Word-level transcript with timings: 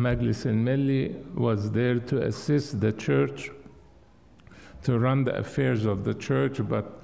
Majlis 0.00 0.46
al-Milli 0.46 1.34
was 1.34 1.70
there 1.72 1.98
to 1.98 2.22
assist 2.22 2.80
the 2.80 2.92
church 2.92 3.50
to 4.82 4.98
run 4.98 5.24
the 5.24 5.36
affairs 5.36 5.84
of 5.84 6.04
the 6.04 6.14
church, 6.14 6.56
but 6.66 7.02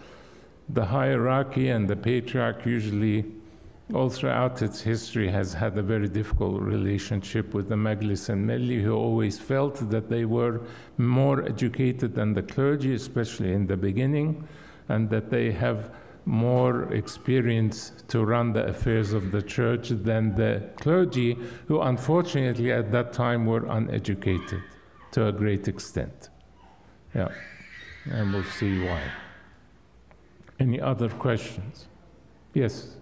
the 0.71 0.87
hierarchy 0.87 1.69
and 1.69 1.87
the 1.88 1.96
patriarch 1.96 2.64
usually, 2.64 3.24
all 3.93 4.09
throughout 4.09 4.62
its 4.62 4.80
history, 4.80 5.29
has 5.29 5.53
had 5.53 5.77
a 5.77 5.82
very 5.82 6.09
difficult 6.09 6.62
relationship 6.62 7.53
with 7.53 7.69
the 7.69 7.74
Majlis 7.74 8.30
al-Milli, 8.30 8.82
who 8.82 8.95
always 8.95 9.39
felt 9.39 9.91
that 9.91 10.09
they 10.09 10.25
were 10.25 10.63
more 10.97 11.45
educated 11.45 12.15
than 12.15 12.33
the 12.33 12.43
clergy, 12.43 12.95
especially 12.95 13.53
in 13.53 13.67
the 13.67 13.77
beginning, 13.77 14.49
and 14.89 15.11
that 15.11 15.29
they 15.29 15.53
have 15.53 15.91
more 16.27 16.93
experience 16.93 17.93
to 18.08 18.24
run 18.24 18.52
the 18.52 18.66
affairs 18.66 19.12
of 19.12 19.30
the 19.30 19.40
church 19.40 19.88
than 19.88 20.34
the 20.34 20.68
clergy, 20.76 21.38
who 21.66 21.80
unfortunately 21.80 22.72
at 22.72 22.90
that 22.93 23.12
time 23.12 23.46
were 23.46 23.64
uneducated 23.66 24.62
to 25.12 25.29
a 25.29 25.32
great 25.32 25.68
extent. 25.68 26.31
Yeah, 27.14 27.29
and 28.11 28.32
we'll 28.32 28.44
see 28.44 28.84
why. 28.84 29.00
Any 30.58 30.81
other 30.81 31.08
questions? 31.08 31.86
Yes. 32.53 32.97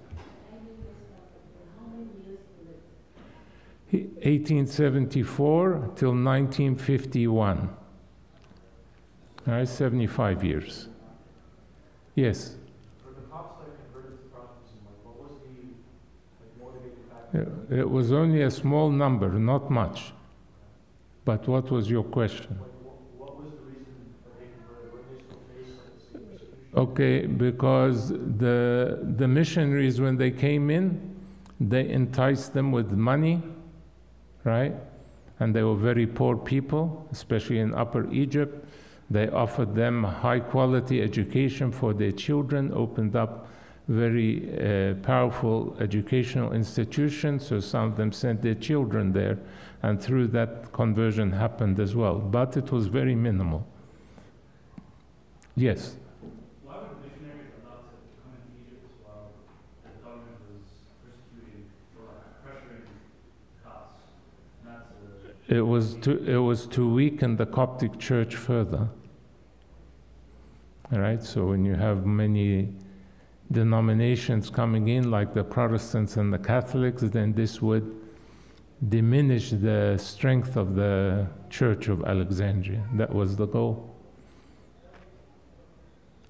1874 3.91 5.93
till 5.95 6.11
1951. 6.11 7.69
All 9.47 9.55
right, 9.55 9.69
75 9.69 10.43
years. 10.43 10.89
Yes. 12.15 12.57
For 13.03 13.11
the 13.11 13.21
Copts 13.29 13.59
that 13.61 13.67
converted 13.85 14.19
to 14.19 14.25
Protestantism, 14.35 14.79
like 14.87 15.05
what 15.05 15.17
was 15.21 15.33
the 15.43 15.49
like 16.41 16.57
motivating 16.59 17.05
factor? 17.11 17.24
It 17.35 17.91
was 17.91 18.13
only 18.13 18.43
a 18.43 18.51
small 18.51 18.91
number, 18.91 19.29
not 19.31 19.71
much. 19.71 20.13
But 21.25 21.49
what 21.49 21.71
was 21.71 21.91
your 21.91 22.05
question? 22.05 22.59
Like 22.61 22.71
what, 22.85 23.37
what 23.37 23.43
was 23.43 23.53
the 23.53 23.59
reason 23.67 23.97
that 24.25 24.39
they 24.39 24.47
converted? 24.47 24.93
Were 24.93 25.01
they 25.11 25.25
still 25.25 25.39
faced 25.57 25.81
like 25.81 25.95
the 25.97 26.19
same 26.19 26.27
persecution? 26.31 26.69
Okay, 26.77 27.27
because 27.27 28.09
the, 28.11 29.01
the 29.17 29.27
missionaries, 29.27 30.01
when 30.01 30.17
they 30.17 30.31
came 30.31 30.71
in, 30.71 31.17
they 31.59 31.89
enticed 31.89 32.53
them 32.53 32.71
with 32.71 32.93
money, 32.93 33.43
right? 34.45 34.75
And 35.41 35.55
they 35.55 35.63
were 35.63 35.77
very 35.77 36.07
poor 36.07 36.37
people, 36.37 37.09
especially 37.11 37.59
in 37.59 37.75
Upper 37.75 38.09
Egypt. 38.13 38.65
They 39.11 39.29
offered 39.29 39.75
them 39.75 40.05
high 40.05 40.41
quality 40.41 41.03
education 41.03 41.73
for 41.73 41.93
their 41.95 42.13
children, 42.13 42.71
opened 42.73 43.17
up 43.17 43.49
very 43.89 44.49
uh, 44.59 44.95
powerful 45.03 45.77
educational 45.79 46.53
institutions, 46.53 47.47
so 47.47 47.61
some 47.61 47.91
of 47.91 47.97
them 47.97 48.13
sent 48.13 48.41
their 48.41 48.55
children 48.55 49.13
there, 49.13 49.39
and 49.83 50.01
through 50.01 50.29
that 50.29 50.73
conversion 50.73 51.31
happened 51.33 51.79
as 51.79 51.95
well. 51.95 52.19
But 52.19 52.57
it 52.57 52.73
was 52.73 52.87
very 52.87 53.15
minimal. 53.15 53.67
Yes. 55.55 55.97
Why 56.63 56.77
were 56.77 56.81
the 56.89 57.09
missionaries 57.09 57.53
allowed 57.63 57.85
to 57.91 57.97
come 58.23 58.33
into 58.33 58.73
Egypt 58.73 58.89
while 59.05 59.33
the 59.85 59.91
government 60.03 60.41
was 60.51 60.65
persecuting 61.05 61.69
or 61.99 62.07
like 62.09 62.41
pressuring 62.43 62.89
Copts 63.63 64.01
not 64.65 64.89
to? 65.49 65.55
It 65.55 65.61
was 65.61 65.95
to 65.97 66.25
it 66.25 66.39
was 66.39 66.67
to 66.69 66.93
weaken 66.93 67.37
the 67.37 67.47
Coptic 67.47 67.99
Church 67.99 68.35
further. 68.35 68.89
All 70.91 71.01
right, 71.01 71.23
so 71.23 71.47
when 71.47 71.65
you 71.65 71.75
have 71.75 72.07
many 72.07 72.75
denominations 73.51 74.51
coming 74.51 74.89
in, 74.89 75.11
like 75.11 75.33
the 75.33 75.45
Protestants 75.45 76.17
and 76.17 76.33
the 76.33 76.39
Catholics, 76.39 77.03
then 77.03 77.33
this 77.35 77.61
would 77.63 78.01
diminish 78.89 79.51
the 79.51 79.97
strength 79.99 80.57
of 80.57 80.75
the 80.75 81.27
Church 81.51 81.89
of 81.89 82.05
Alexandria. 82.05 82.83
That 82.95 83.15
was 83.15 83.37
the 83.37 83.47
goal. 83.47 83.95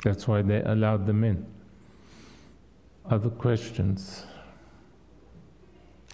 That's 0.02 0.28
why 0.28 0.42
they 0.42 0.62
allowed 0.62 1.06
them 1.06 1.24
in. 1.24 1.46
Other 3.08 3.30
questions? 3.30 4.26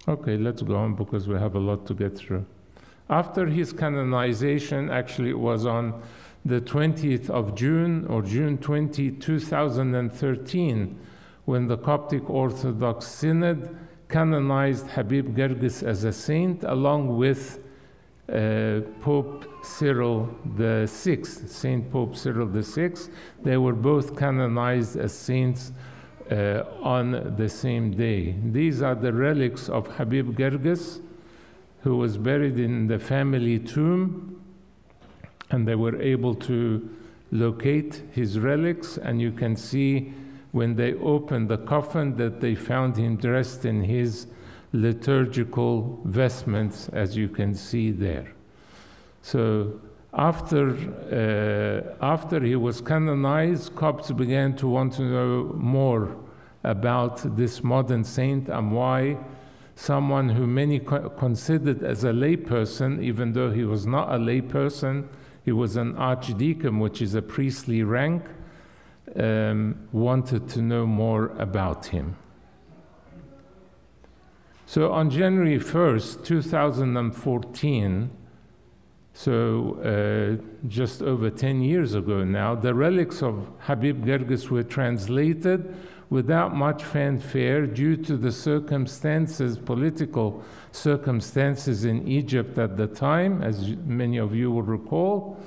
Okay, 0.07 0.37
let's 0.37 0.61
go 0.61 0.75
on 0.75 0.95
because 0.95 1.27
we 1.27 1.35
have 1.35 1.55
a 1.55 1.59
lot 1.59 1.85
to 1.87 1.93
get 1.93 2.17
through. 2.17 2.45
After 3.09 3.45
his 3.45 3.73
canonization, 3.73 4.89
actually, 4.89 5.29
it 5.31 5.39
was 5.39 5.65
on 5.65 6.01
the 6.45 6.61
20th 6.61 7.29
of 7.29 7.55
June 7.55 8.05
or 8.07 8.21
June 8.21 8.57
20, 8.57 9.11
2013, 9.11 10.99
when 11.45 11.67
the 11.67 11.77
Coptic 11.77 12.29
Orthodox 12.29 13.05
Synod 13.07 13.75
canonized 14.09 14.87
Habib 14.87 15.35
Girgis 15.35 15.83
as 15.83 16.03
a 16.03 16.11
saint 16.11 16.63
along 16.63 17.17
with 17.17 17.59
uh, 18.31 18.81
Pope 19.01 19.45
Cyril 19.63 20.29
the 20.55 20.87
Sixth, 20.87 21.49
Saint 21.49 21.91
Pope 21.91 22.15
Cyril 22.15 22.47
the 22.47 22.63
Sixth. 22.63 23.09
They 23.43 23.57
were 23.57 23.73
both 23.73 24.17
canonized 24.17 24.97
as 24.97 25.13
saints 25.13 25.71
uh, 26.31 26.63
on 26.81 27.35
the 27.35 27.49
same 27.49 27.91
day. 27.91 28.35
These 28.51 28.81
are 28.81 28.95
the 28.95 29.13
relics 29.13 29.69
of 29.69 29.87
Habib 29.87 30.37
Girgis, 30.37 31.01
who 31.81 31.97
was 31.97 32.17
buried 32.17 32.59
in 32.59 32.87
the 32.87 32.99
family 32.99 33.59
tomb, 33.59 34.40
and 35.51 35.67
they 35.67 35.75
were 35.75 36.01
able 36.01 36.35
to 36.35 36.89
locate 37.31 38.03
his 38.11 38.39
relics. 38.39 38.97
And 38.97 39.21
you 39.21 39.31
can 39.31 39.55
see 39.55 40.13
when 40.51 40.75
they 40.75 40.93
opened 40.95 41.49
the 41.49 41.57
coffin 41.59 42.17
that 42.17 42.41
they 42.41 42.55
found 42.55 42.97
him 42.97 43.15
dressed 43.15 43.65
in 43.65 43.83
his 43.83 44.27
liturgical 44.73 46.01
vestments, 46.05 46.89
as 46.89 47.15
you 47.15 47.27
can 47.27 47.53
see 47.53 47.91
there. 47.91 48.33
So 49.21 49.79
after, 50.13 50.71
uh, 51.11 52.05
after 52.05 52.41
he 52.41 52.55
was 52.55 52.81
canonized, 52.81 53.75
Copts 53.75 54.11
began 54.11 54.55
to 54.57 54.67
want 54.67 54.93
to 54.93 55.03
know 55.03 55.53
more 55.55 56.17
about 56.63 57.37
this 57.37 57.63
modern 57.63 58.03
saint 58.03 58.49
and 58.49 58.71
why 58.71 59.17
someone 59.75 60.29
who 60.29 60.45
many 60.45 60.79
co- 60.79 61.09
considered 61.09 61.81
as 61.83 62.03
a 62.03 62.11
layperson, 62.11 63.01
even 63.01 63.33
though 63.33 63.51
he 63.51 63.63
was 63.63 63.87
not 63.87 64.09
a 64.13 64.17
layperson, 64.17 65.07
he 65.51 65.53
was 65.53 65.75
an 65.75 65.97
archdeacon, 65.97 66.79
which 66.79 67.01
is 67.01 67.13
a 67.13 67.21
priestly 67.21 67.83
rank, 67.83 68.23
um, 69.17 69.75
wanted 69.91 70.47
to 70.47 70.61
know 70.61 70.85
more 70.85 71.27
about 71.39 71.87
him. 71.87 72.15
So 74.65 74.93
on 74.93 75.09
January 75.09 75.59
1st, 75.59 76.23
2014, 76.23 78.09
so 79.13 79.27
uh, 79.83 80.67
just 80.69 81.01
over 81.01 81.29
10 81.29 81.61
years 81.61 81.95
ago 81.95 82.23
now, 82.23 82.55
the 82.55 82.73
relics 82.73 83.21
of 83.21 83.49
Habib 83.59 84.05
Girgis 84.05 84.49
were 84.49 84.63
translated 84.63 85.75
without 86.11 86.53
much 86.53 86.83
fanfare 86.83 87.65
due 87.65 87.95
to 87.95 88.17
the 88.17 88.31
circumstances, 88.31 89.57
political 89.57 90.43
circumstances 90.73 91.85
in 91.85 92.05
Egypt 92.05 92.57
at 92.57 92.75
the 92.75 92.85
time, 92.85 93.41
as 93.41 93.69
many 93.85 94.17
of 94.17 94.35
you 94.35 94.51
will 94.51 94.61
recall. 94.61 95.39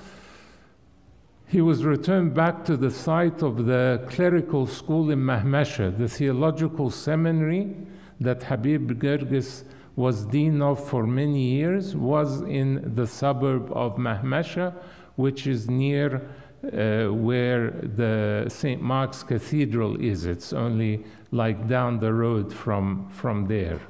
He 1.47 1.61
was 1.61 1.85
returned 1.85 2.33
back 2.33 2.65
to 2.65 2.79
the 2.79 2.91
site 2.91 3.43
of 3.43 3.67
the 3.67 4.07
clerical 4.09 4.67
school 4.67 5.11
in 5.11 5.19
Mahmesha, 5.19 5.97
the 5.99 6.09
theological 6.09 6.91
seminary 6.91 7.77
that 8.19 8.45
Habib 8.45 8.99
Girgis 8.99 9.65
was 9.97 10.25
dean 10.25 10.63
of 10.63 10.83
for 10.83 11.07
many 11.07 11.43
years, 11.43 11.95
was 11.95 12.41
in 12.41 12.95
the 12.95 13.07
suburb 13.07 13.71
of 13.73 13.97
Mahmesha, 13.97 14.75
which 15.17 15.47
is 15.47 15.69
near 15.69 16.27
uh, 16.73 17.13
where 17.13 17.71
the 17.71 18.47
St. 18.49 18.81
Mark's 18.81 19.23
Cathedral 19.23 20.01
is. 20.01 20.25
It's 20.25 20.53
only 20.53 21.05
like 21.31 21.69
down 21.69 21.99
the 21.99 22.13
road 22.13 22.53
from, 22.53 23.09
from 23.11 23.47
there, 23.47 23.81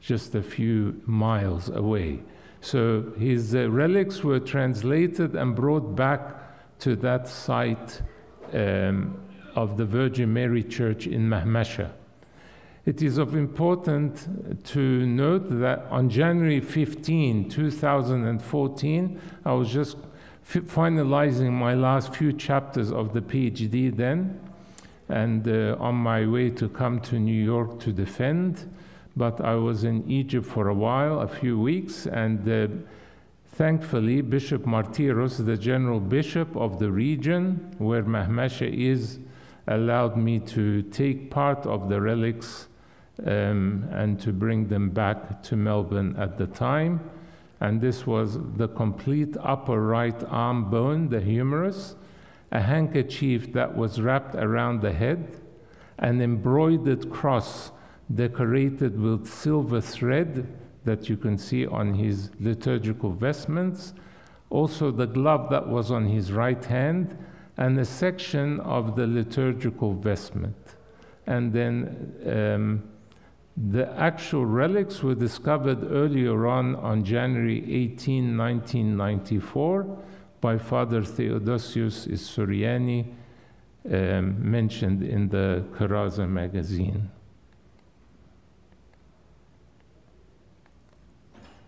just 0.00 0.34
a 0.34 0.42
few 0.42 1.00
miles 1.06 1.68
away. 1.70 2.20
So 2.60 3.12
his 3.18 3.54
uh, 3.54 3.70
relics 3.70 4.22
were 4.22 4.40
translated 4.40 5.34
and 5.34 5.54
brought 5.54 5.94
back 5.94 6.78
to 6.80 6.96
that 6.96 7.28
site 7.28 8.00
um, 8.52 9.20
of 9.54 9.76
the 9.76 9.84
Virgin 9.84 10.32
Mary 10.32 10.62
Church 10.62 11.06
in 11.06 11.28
Mahmesha. 11.28 11.90
It 12.86 13.00
is 13.00 13.16
of 13.16 13.34
importance 13.34 14.28
to 14.64 15.06
note 15.06 15.48
that 15.60 15.86
on 15.90 16.10
January 16.10 16.60
15, 16.60 17.48
2014, 17.48 19.20
I 19.46 19.52
was 19.52 19.70
just 19.70 19.96
finalizing 20.44 21.52
my 21.52 21.74
last 21.74 22.14
few 22.14 22.32
chapters 22.32 22.92
of 22.92 23.12
the 23.12 23.20
PhD 23.20 23.94
then, 23.94 24.40
and 25.08 25.46
uh, 25.48 25.76
on 25.80 25.94
my 25.94 26.26
way 26.26 26.50
to 26.50 26.68
come 26.68 27.00
to 27.00 27.18
New 27.18 27.42
York 27.44 27.80
to 27.80 27.92
defend. 27.92 28.70
But 29.16 29.40
I 29.40 29.54
was 29.54 29.84
in 29.84 30.10
Egypt 30.10 30.46
for 30.46 30.68
a 30.68 30.74
while, 30.74 31.20
a 31.20 31.28
few 31.28 31.58
weeks, 31.58 32.06
and 32.06 32.48
uh, 32.48 32.68
thankfully, 33.52 34.20
Bishop 34.22 34.64
Martiros, 34.64 35.44
the 35.44 35.56
general 35.56 36.00
bishop 36.00 36.56
of 36.56 36.78
the 36.78 36.90
region 36.90 37.74
where 37.78 38.02
Mahmesha 38.02 38.72
is, 38.72 39.18
allowed 39.66 40.16
me 40.16 40.40
to 40.40 40.82
take 40.82 41.30
part 41.30 41.64
of 41.66 41.88
the 41.88 42.00
relics 42.00 42.68
um, 43.26 43.88
and 43.92 44.20
to 44.20 44.32
bring 44.32 44.68
them 44.68 44.90
back 44.90 45.42
to 45.44 45.56
Melbourne 45.56 46.16
at 46.18 46.36
the 46.36 46.46
time. 46.48 47.00
And 47.64 47.80
this 47.80 48.06
was 48.06 48.38
the 48.56 48.68
complete 48.68 49.34
upper 49.40 49.80
right 49.80 50.22
arm 50.28 50.70
bone, 50.70 51.08
the 51.08 51.20
humerus, 51.20 51.96
a 52.52 52.60
handkerchief 52.60 53.54
that 53.54 53.74
was 53.74 54.02
wrapped 54.02 54.34
around 54.34 54.82
the 54.82 54.92
head, 54.92 55.40
an 55.98 56.20
embroidered 56.20 57.10
cross 57.10 57.70
decorated 58.14 59.00
with 59.00 59.26
silver 59.26 59.80
thread 59.80 60.46
that 60.84 61.08
you 61.08 61.16
can 61.16 61.38
see 61.38 61.66
on 61.66 61.94
his 61.94 62.30
liturgical 62.38 63.12
vestments, 63.12 63.94
also 64.50 64.90
the 64.90 65.06
glove 65.06 65.48
that 65.48 65.66
was 65.66 65.90
on 65.90 66.04
his 66.06 66.32
right 66.32 66.66
hand, 66.66 67.16
and 67.56 67.78
a 67.78 67.84
section 67.86 68.60
of 68.60 68.94
the 68.94 69.06
liturgical 69.06 69.94
vestment. 69.94 70.76
And 71.26 71.50
then 71.50 72.12
um, 72.26 72.82
the 73.56 73.88
actual 73.98 74.44
relics 74.44 75.02
were 75.02 75.14
discovered 75.14 75.84
earlier 75.90 76.46
on 76.46 76.74
on 76.76 77.04
January 77.04 77.58
18, 77.58 78.36
1994, 78.36 79.98
by 80.40 80.58
Father 80.58 81.02
Theodosius 81.02 82.06
Issuriani, 82.06 83.12
um, 83.90 84.50
mentioned 84.50 85.02
in 85.02 85.28
the 85.28 85.64
Karaza 85.72 86.28
magazine. 86.28 87.10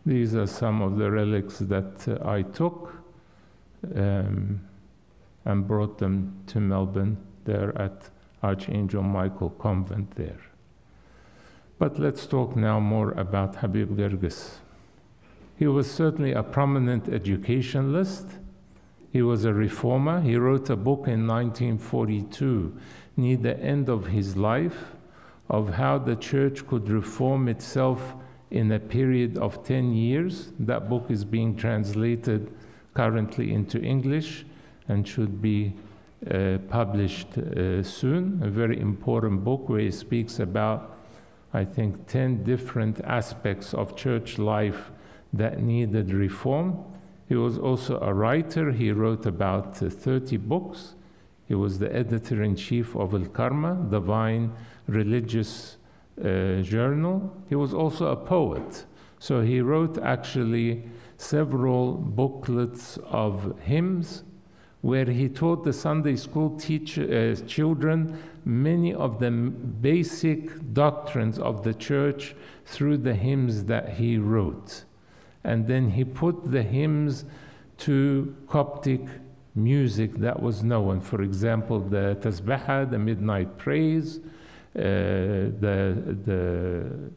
These 0.04 0.34
are 0.34 0.46
some 0.46 0.82
of 0.82 0.98
the 0.98 1.10
relics 1.10 1.58
that 1.58 2.08
uh, 2.08 2.28
I 2.28 2.42
took 2.42 2.92
um, 3.94 4.60
and 5.44 5.66
brought 5.66 5.98
them 5.98 6.42
to 6.48 6.60
Melbourne, 6.60 7.16
there 7.44 7.76
at 7.80 8.10
Archangel 8.42 9.02
Michael 9.02 9.50
Convent 9.50 10.14
there. 10.16 10.40
But 11.78 11.98
let's 11.98 12.26
talk 12.26 12.56
now 12.56 12.80
more 12.80 13.12
about 13.12 13.56
Habib 13.56 13.96
Girgis. 13.96 14.58
He 15.58 15.66
was 15.66 15.90
certainly 15.90 16.32
a 16.32 16.42
prominent 16.42 17.08
educationalist. 17.08 18.26
He 19.12 19.22
was 19.22 19.44
a 19.44 19.52
reformer. 19.52 20.20
He 20.20 20.36
wrote 20.36 20.70
a 20.70 20.76
book 20.76 21.06
in 21.06 21.26
1942, 21.26 22.76
near 23.16 23.36
the 23.36 23.58
end 23.60 23.88
of 23.88 24.06
his 24.06 24.36
life, 24.36 24.96
of 25.48 25.74
how 25.74 25.98
the 25.98 26.16
church 26.16 26.66
could 26.66 26.88
reform 26.88 27.48
itself 27.48 28.14
in 28.50 28.72
a 28.72 28.78
period 28.78 29.36
of 29.38 29.64
10 29.64 29.92
years. 29.92 30.52
That 30.58 30.88
book 30.88 31.10
is 31.10 31.24
being 31.24 31.56
translated 31.56 32.52
currently 32.94 33.52
into 33.52 33.80
English 33.82 34.46
and 34.88 35.06
should 35.06 35.42
be 35.42 35.74
uh, 36.30 36.58
published 36.68 37.36
uh, 37.36 37.82
soon. 37.82 38.40
A 38.42 38.48
very 38.48 38.80
important 38.80 39.44
book 39.44 39.68
where 39.68 39.80
he 39.80 39.90
speaks 39.90 40.38
about, 40.38 40.95
I 41.56 41.64
think, 41.64 42.06
10 42.06 42.44
different 42.44 43.00
aspects 43.04 43.72
of 43.72 43.96
church 43.96 44.38
life 44.38 44.90
that 45.32 45.62
needed 45.62 46.12
reform. 46.12 46.84
He 47.30 47.34
was 47.34 47.56
also 47.56 47.98
a 48.00 48.12
writer. 48.12 48.72
He 48.72 48.92
wrote 48.92 49.24
about 49.24 49.82
uh, 49.82 49.88
30 49.88 50.36
books. 50.36 50.96
He 51.48 51.54
was 51.54 51.78
the 51.78 51.90
editor 51.96 52.42
in 52.42 52.56
chief 52.56 52.94
of 52.94 53.14
Al 53.14 53.24
Karma, 53.24 53.74
Divine 53.90 54.52
Religious 54.86 55.78
uh, 56.20 56.60
Journal. 56.60 57.34
He 57.48 57.54
was 57.54 57.72
also 57.72 58.08
a 58.08 58.16
poet. 58.16 58.84
So 59.18 59.40
he 59.40 59.62
wrote 59.62 59.96
actually 59.96 60.84
several 61.16 61.94
booklets 61.94 62.98
of 63.06 63.58
hymns 63.60 64.24
where 64.86 65.06
he 65.06 65.28
taught 65.28 65.64
the 65.64 65.72
Sunday 65.72 66.14
school 66.14 66.50
teacher, 66.56 67.02
uh, 67.02 67.46
children 67.48 68.16
many 68.44 68.94
of 68.94 69.18
the 69.18 69.30
basic 69.30 70.72
doctrines 70.72 71.40
of 71.40 71.64
the 71.64 71.74
church 71.74 72.36
through 72.66 72.96
the 72.96 73.12
hymns 73.12 73.64
that 73.64 73.88
he 73.94 74.16
wrote. 74.16 74.84
And 75.42 75.66
then 75.66 75.90
he 75.90 76.04
put 76.04 76.52
the 76.52 76.62
hymns 76.62 77.24
to 77.78 78.36
Coptic 78.46 79.00
music 79.56 80.12
that 80.18 80.40
was 80.40 80.62
known. 80.62 81.00
For 81.00 81.20
example, 81.22 81.80
the 81.80 82.16
Tasbihah, 82.20 82.88
the 82.88 82.98
Midnight 82.98 83.58
Praise, 83.58 84.18
uh, 84.18 84.80
the, 85.64 86.16
the, 86.24 87.10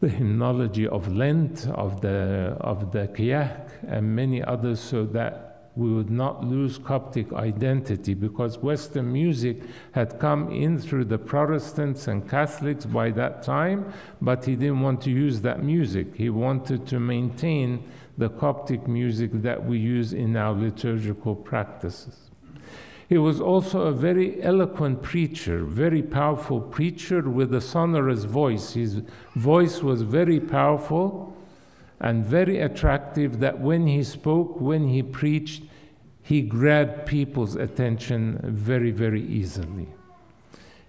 the 0.00 0.08
hymnology 0.10 0.86
of 0.86 1.10
Lent, 1.10 1.68
of 1.68 2.02
the, 2.02 2.54
of 2.60 2.92
the 2.92 3.08
Kiahk, 3.08 3.70
and 3.88 4.14
many 4.14 4.42
others, 4.42 4.78
so 4.78 5.06
that 5.06 5.45
we 5.76 5.92
would 5.92 6.10
not 6.10 6.42
lose 6.42 6.78
Coptic 6.78 7.32
identity 7.34 8.14
because 8.14 8.58
Western 8.58 9.12
music 9.12 9.60
had 9.92 10.18
come 10.18 10.50
in 10.50 10.78
through 10.78 11.04
the 11.04 11.18
Protestants 11.18 12.08
and 12.08 12.28
Catholics 12.28 12.86
by 12.86 13.10
that 13.10 13.42
time, 13.42 13.92
but 14.22 14.44
he 14.44 14.56
didn't 14.56 14.80
want 14.80 15.02
to 15.02 15.10
use 15.10 15.42
that 15.42 15.62
music. 15.62 16.16
He 16.16 16.30
wanted 16.30 16.86
to 16.86 16.98
maintain 16.98 17.84
the 18.16 18.30
Coptic 18.30 18.88
music 18.88 19.30
that 19.42 19.64
we 19.64 19.78
use 19.78 20.14
in 20.14 20.34
our 20.36 20.54
liturgical 20.54 21.36
practices. 21.36 22.30
He 23.08 23.18
was 23.18 23.40
also 23.40 23.82
a 23.82 23.92
very 23.92 24.42
eloquent 24.42 25.02
preacher, 25.02 25.64
very 25.64 26.02
powerful 26.02 26.60
preacher 26.60 27.20
with 27.28 27.54
a 27.54 27.60
sonorous 27.60 28.24
voice. 28.24 28.72
His 28.72 29.02
voice 29.36 29.82
was 29.82 30.02
very 30.02 30.40
powerful 30.40 31.35
and 32.00 32.24
very 32.24 32.60
attractive 32.60 33.40
that 33.40 33.60
when 33.60 33.86
he 33.86 34.02
spoke, 34.02 34.60
when 34.60 34.88
he 34.88 35.02
preached, 35.02 35.62
he 36.22 36.42
grabbed 36.42 37.06
people's 37.06 37.54
attention 37.54 38.40
very, 38.42 38.90
very 38.90 39.22
easily. 39.22 39.88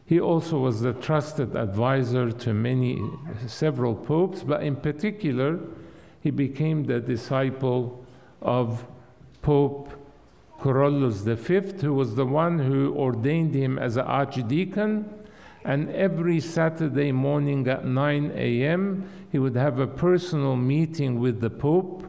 He 0.05 0.19
also 0.19 0.59
was 0.59 0.81
the 0.81 0.93
trusted 0.93 1.55
advisor 1.55 2.31
to 2.31 2.53
many, 2.53 3.01
several 3.45 3.93
popes, 3.93 4.41
but 4.41 4.63
in 4.63 4.75
particular, 4.77 5.59
he 6.21 6.31
became 6.31 6.85
the 6.85 6.99
disciple 6.99 8.05
of 8.41 8.85
Pope 9.41 9.91
Kyrillos 10.59 11.23
V, 11.23 11.85
who 11.85 11.93
was 11.93 12.15
the 12.15 12.25
one 12.25 12.57
who 12.57 12.93
ordained 12.95 13.53
him 13.53 13.77
as 13.77 13.97
an 13.97 14.05
archdeacon 14.05 15.13
and 15.63 15.89
every 15.91 16.39
Saturday 16.39 17.11
morning 17.11 17.67
at 17.67 17.85
9 17.85 18.31
a.m., 18.35 19.09
he 19.31 19.39
would 19.39 19.55
have 19.55 19.79
a 19.79 19.87
personal 19.87 20.55
meeting 20.55 21.19
with 21.19 21.41
the 21.41 21.49
Pope 21.49 22.05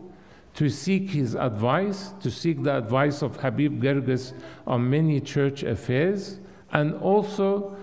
to 0.54 0.68
seek 0.68 1.10
his 1.10 1.34
advice, 1.34 2.12
to 2.20 2.30
seek 2.30 2.62
the 2.62 2.76
advice 2.76 3.22
of 3.22 3.36
Habib 3.36 3.80
Girgis 3.82 4.32
on 4.66 4.90
many 4.90 5.20
church 5.20 5.62
affairs, 5.62 6.40
and 6.72 6.94
also 6.94 7.76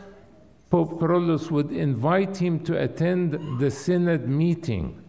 Pope 0.70 1.00
Kyrillos 1.00 1.52
would 1.52 1.72
invite 1.72 2.38
him 2.38 2.60
to 2.62 2.82
attend 2.82 3.60
the 3.60 3.72
synod 3.72 4.28
meeting 4.28 5.02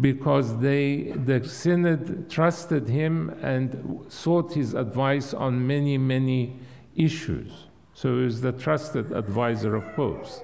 because 0.00 0.58
they, 0.58 1.12
the 1.24 1.46
synod 1.46 2.28
trusted 2.30 2.88
him 2.88 3.28
and 3.42 4.04
sought 4.08 4.52
his 4.52 4.74
advice 4.74 5.34
on 5.34 5.64
many, 5.64 5.98
many 5.98 6.56
issues. 6.96 7.66
So 7.94 8.16
he 8.16 8.24
was 8.24 8.40
the 8.40 8.52
trusted 8.52 9.12
advisor 9.12 9.76
of 9.76 9.94
popes. 9.94 10.40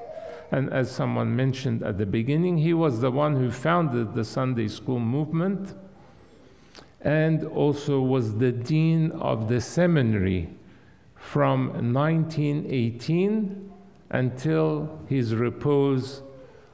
And 0.51 0.73
as 0.73 0.91
someone 0.91 1.37
mentioned 1.37 1.83
at 1.83 1.99
the 1.99 2.07
beginning, 2.07 2.57
he 2.59 2.75
was 2.75 3.01
the 3.01 3.11
one 3.11 3.37
who 3.37 3.51
founded 3.51 4.15
the 4.15 4.25
Sunday 4.25 4.69
school 4.69 4.99
movement 4.99 5.75
and 7.01 7.45
also 7.45 8.01
was 8.01 8.39
the 8.39 8.51
dean 8.51 9.13
of 9.13 9.49
the 9.49 9.61
seminary 9.61 10.49
from 11.15 11.93
1918 11.93 13.71
until 14.11 14.99
his 15.09 15.35
repose 15.35 16.23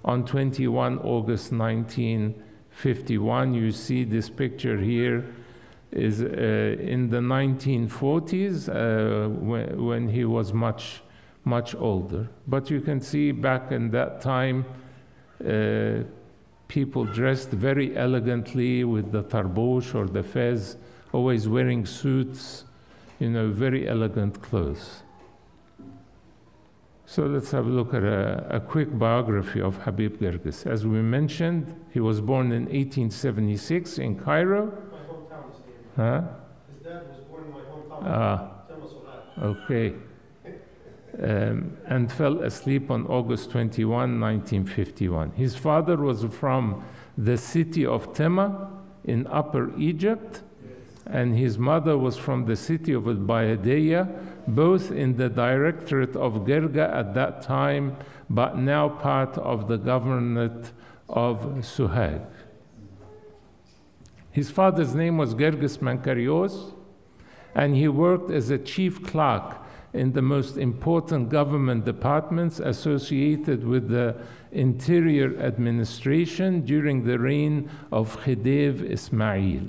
on 0.04 0.24
21 0.24 0.98
August 0.98 1.50
1951. 1.52 3.54
You 3.54 3.72
see 3.72 4.04
this 4.04 4.30
picture 4.30 4.78
here 4.78 5.24
is 5.90 6.22
uh, 6.22 6.26
in 6.26 7.10
the 7.10 7.18
1940s 7.18 8.68
uh, 8.68 9.28
when, 9.28 9.84
when, 9.84 10.08
he 10.08 10.24
was 10.24 10.52
much, 10.52 11.02
much 11.44 11.74
older. 11.74 12.28
But 12.46 12.70
you 12.70 12.80
can 12.80 13.00
see 13.00 13.32
back 13.32 13.72
in 13.72 13.90
that 13.90 14.20
time, 14.20 14.64
uh, 15.46 16.04
people 16.68 17.04
dressed 17.04 17.50
very 17.50 17.96
elegantly 17.96 18.84
with 18.84 19.12
the 19.12 19.22
tarbush 19.22 19.94
or 19.94 20.06
the 20.06 20.22
fez, 20.22 20.76
always 21.12 21.48
wearing 21.48 21.84
suits, 21.86 22.64
you 23.18 23.30
know, 23.30 23.50
very 23.50 23.88
elegant 23.88 24.40
clothes. 24.42 25.02
So 27.06 27.26
let's 27.26 27.50
have 27.50 27.66
a 27.66 27.70
look 27.70 27.92
at 27.92 28.02
a, 28.02 28.46
a 28.56 28.60
quick 28.60 28.98
biography 28.98 29.60
of 29.60 29.76
Habib 29.76 30.20
Girgis. 30.20 30.66
As 30.66 30.86
we 30.86 31.02
mentioned, 31.02 31.74
he 31.92 32.00
was 32.00 32.20
born 32.20 32.46
in 32.50 32.62
1876 32.64 33.98
in 33.98 34.18
Cairo 34.18 34.72
Huh? 35.96 36.22
His 36.72 36.82
dad 36.82 37.08
was 37.08 37.20
born 37.28 37.44
in 37.44 37.52
my 37.52 37.60
hometown. 37.60 38.02
Ah. 38.04 38.50
Okay. 39.40 39.94
Um, 41.22 41.76
and 41.86 42.10
fell 42.10 42.40
asleep 42.42 42.90
on 42.90 43.06
August 43.06 43.52
21, 43.52 44.20
1951. 44.20 45.30
His 45.32 45.54
father 45.54 45.96
was 45.96 46.24
from 46.24 46.82
the 47.16 47.36
city 47.36 47.86
of 47.86 48.12
Tema 48.14 48.70
in 49.04 49.24
Upper 49.28 49.78
Egypt, 49.78 50.42
and 51.06 51.36
his 51.36 51.56
mother 51.56 51.96
was 51.96 52.16
from 52.16 52.46
the 52.46 52.56
city 52.56 52.92
of 52.92 53.04
Bayadeya, 53.04 54.08
both 54.48 54.90
in 54.90 55.16
the 55.16 55.28
directorate 55.28 56.16
of 56.16 56.44
Gerga 56.44 56.92
at 56.92 57.14
that 57.14 57.42
time, 57.42 57.96
but 58.28 58.58
now 58.58 58.88
part 58.88 59.38
of 59.38 59.68
the 59.68 59.78
governorate 59.78 60.72
of 61.08 61.42
Suhag. 61.60 62.26
His 64.32 64.50
father's 64.50 64.96
name 64.96 65.16
was 65.18 65.32
Girgis 65.34 65.78
Mankarios, 65.78 66.74
and 67.54 67.76
he 67.76 67.86
worked 67.86 68.32
as 68.32 68.50
a 68.50 68.58
chief 68.58 69.00
clerk 69.04 69.58
in 69.94 70.12
the 70.12 70.22
most 70.22 70.56
important 70.56 71.28
government 71.28 71.84
departments 71.84 72.58
associated 72.58 73.64
with 73.64 73.88
the 73.88 74.16
interior 74.50 75.40
administration 75.40 76.62
during 76.62 77.04
the 77.04 77.18
reign 77.18 77.70
of 77.92 78.20
Khedive 78.22 78.82
Ismail. 78.82 79.62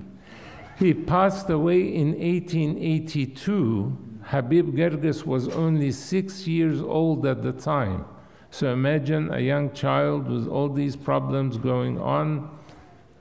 He 0.77 0.93
passed 0.93 1.49
away 1.49 1.81
in 1.93 2.09
1882. 2.09 3.97
Habib 4.23 4.75
Girgis 4.75 5.25
was 5.25 5.47
only 5.49 5.91
six 5.91 6.47
years 6.47 6.81
old 6.81 7.25
at 7.27 7.43
the 7.43 7.53
time. 7.53 8.05
So 8.49 8.73
imagine 8.73 9.31
a 9.31 9.39
young 9.39 9.71
child 9.73 10.27
with 10.27 10.47
all 10.47 10.69
these 10.69 10.95
problems 10.95 11.57
going 11.57 11.99
on, 12.01 12.49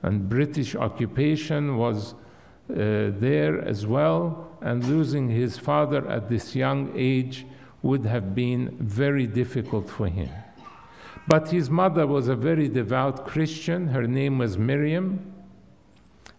and 0.01 0.27
British 0.27 0.75
occupation 0.75 1.77
was 1.77 2.15
Uh, 2.67 3.11
there 3.19 3.61
as 3.63 3.85
well, 3.85 4.57
and 4.61 4.83
losing 4.85 5.29
his 5.29 5.55
father 5.55 6.07
at 6.09 6.29
this 6.29 6.55
young 6.55 6.91
age 6.95 7.45
would 7.83 8.03
have 8.03 8.33
been 8.33 8.75
very 8.79 9.27
difficult 9.27 9.87
for 9.87 10.07
him. 10.07 10.29
But 11.27 11.49
his 11.49 11.69
mother 11.69 12.07
was 12.07 12.27
a 12.27 12.35
very 12.35 12.67
devout 12.67 13.25
Christian. 13.27 13.87
Her 13.87 14.07
name 14.07 14.39
was 14.39 14.57
Miriam. 14.57 15.31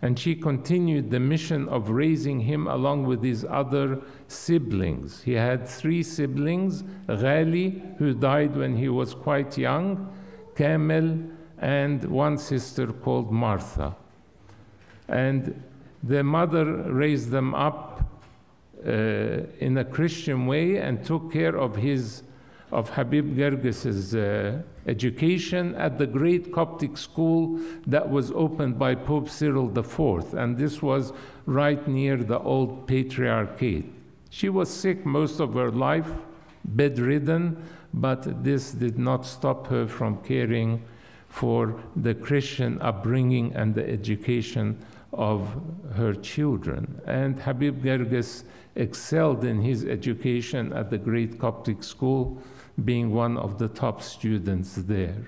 And 0.03 0.19
she 0.19 0.35
continued 0.35 1.11
the 1.11 1.21
mission 1.21 1.69
of 1.69 1.91
raising 1.91 2.41
him 2.41 2.67
along 2.67 3.07
with 3.07 3.23
his 3.23 3.47
other 3.49 4.03
siblings. 4.27 5.23
He 5.23 5.33
had 5.35 5.67
three 5.67 6.03
siblings 6.03 6.83
Ghali, 7.09 7.97
who 7.99 8.15
died 8.15 8.57
when 8.57 8.77
he 8.77 8.89
was 8.89 9.15
quite 9.15 9.57
young, 9.57 10.13
Kamel, 10.57 11.19
and 11.59 12.05
one 12.05 12.37
sister 12.37 12.89
called 12.89 13.31
Martha. 13.33 13.97
And 15.09 15.63
the 16.07 16.23
mother 16.23 16.65
raised 16.93 17.31
them 17.31 17.55
up 17.55 18.03
uh, 18.87 18.91
in 19.59 19.79
a 19.79 19.85
Christian 19.85 20.47
way 20.47 20.77
and 20.77 21.05
took 21.05 21.33
care 21.33 21.57
of 21.57 21.77
his 21.77 22.23
of 22.73 22.91
Habib 22.91 23.37
Girgis's 23.37 24.15
uh, 24.15 24.61
education 24.87 25.75
at 25.77 25.99
the 25.99 26.07
great 26.07 26.53
Coptic 26.53 26.97
school 26.97 27.61
that 27.87 28.09
was 28.09 28.33
opened 28.33 28.79
by 28.79 28.95
Pope 28.95 29.29
Cyril 29.29 29.77
IV, 29.77 30.35
and 30.35 30.59
this 30.59 30.83
was 30.83 31.13
right 31.47 31.87
near 31.87 32.17
the 32.17 32.41
old 32.41 32.87
Patriarchate. 32.89 33.87
She 34.31 34.49
was 34.49 34.69
sick 34.69 35.07
most 35.07 35.41
of 35.41 35.55
her 35.55 35.71
life, 35.71 36.11
bedridden, 36.65 37.63
but 37.95 38.43
this 38.43 38.73
did 38.73 38.99
not 38.99 39.25
stop 39.25 39.69
her 39.69 39.87
from 39.87 40.23
caring 40.25 40.83
for 41.29 41.81
the 41.95 42.15
Christian 42.15 42.81
upbringing 42.83 43.55
and 43.55 43.75
the 43.75 43.89
education 43.89 44.77
of 45.13 45.49
her 45.95 46.15
children. 46.15 47.01
And 47.07 47.41
Habib 47.41 47.83
Girgis 47.83 48.45
excelled 48.75 49.45
in 49.45 49.61
his 49.63 49.85
education 49.85 50.73
at 50.73 50.91
the 50.91 50.99
great 50.99 51.39
Coptic 51.39 51.83
school, 51.83 52.43
being 52.85 53.13
one 53.13 53.39
of 53.39 53.59
the 53.59 53.69
top 53.69 54.03
students 54.03 54.75
there. 54.75 55.27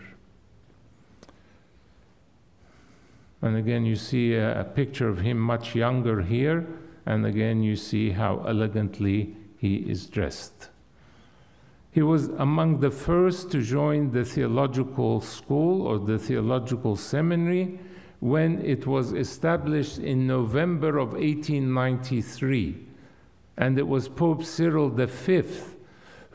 And 3.40 3.56
again, 3.56 3.86
you 3.86 3.96
see 3.96 4.34
a, 4.34 4.60
a, 4.60 4.64
picture 4.64 5.08
of 5.08 5.20
him 5.20 5.38
much 5.38 5.74
younger 5.74 6.22
here, 6.22 6.66
and 7.06 7.24
again, 7.24 7.62
you 7.62 7.76
see 7.76 8.10
how 8.10 8.44
elegantly 8.46 9.36
he 9.56 9.76
is 9.76 10.06
dressed. 10.06 10.68
He 11.90 12.02
was 12.02 12.28
among 12.28 12.80
the 12.80 12.90
first 12.90 13.50
to 13.52 13.62
join 13.62 14.10
the 14.10 14.24
theological 14.24 15.20
school 15.20 15.86
or 15.86 15.98
the 15.98 16.18
theological 16.18 16.96
seminary 16.96 17.78
when 18.20 18.64
it 18.64 18.86
was 18.86 19.12
established 19.12 19.98
in 19.98 20.26
November 20.26 20.98
of 20.98 21.12
1893. 21.12 22.84
And 23.56 23.78
it 23.78 23.86
was 23.86 24.08
Pope 24.08 24.44
Cyril 24.44 24.90
V 24.90 25.42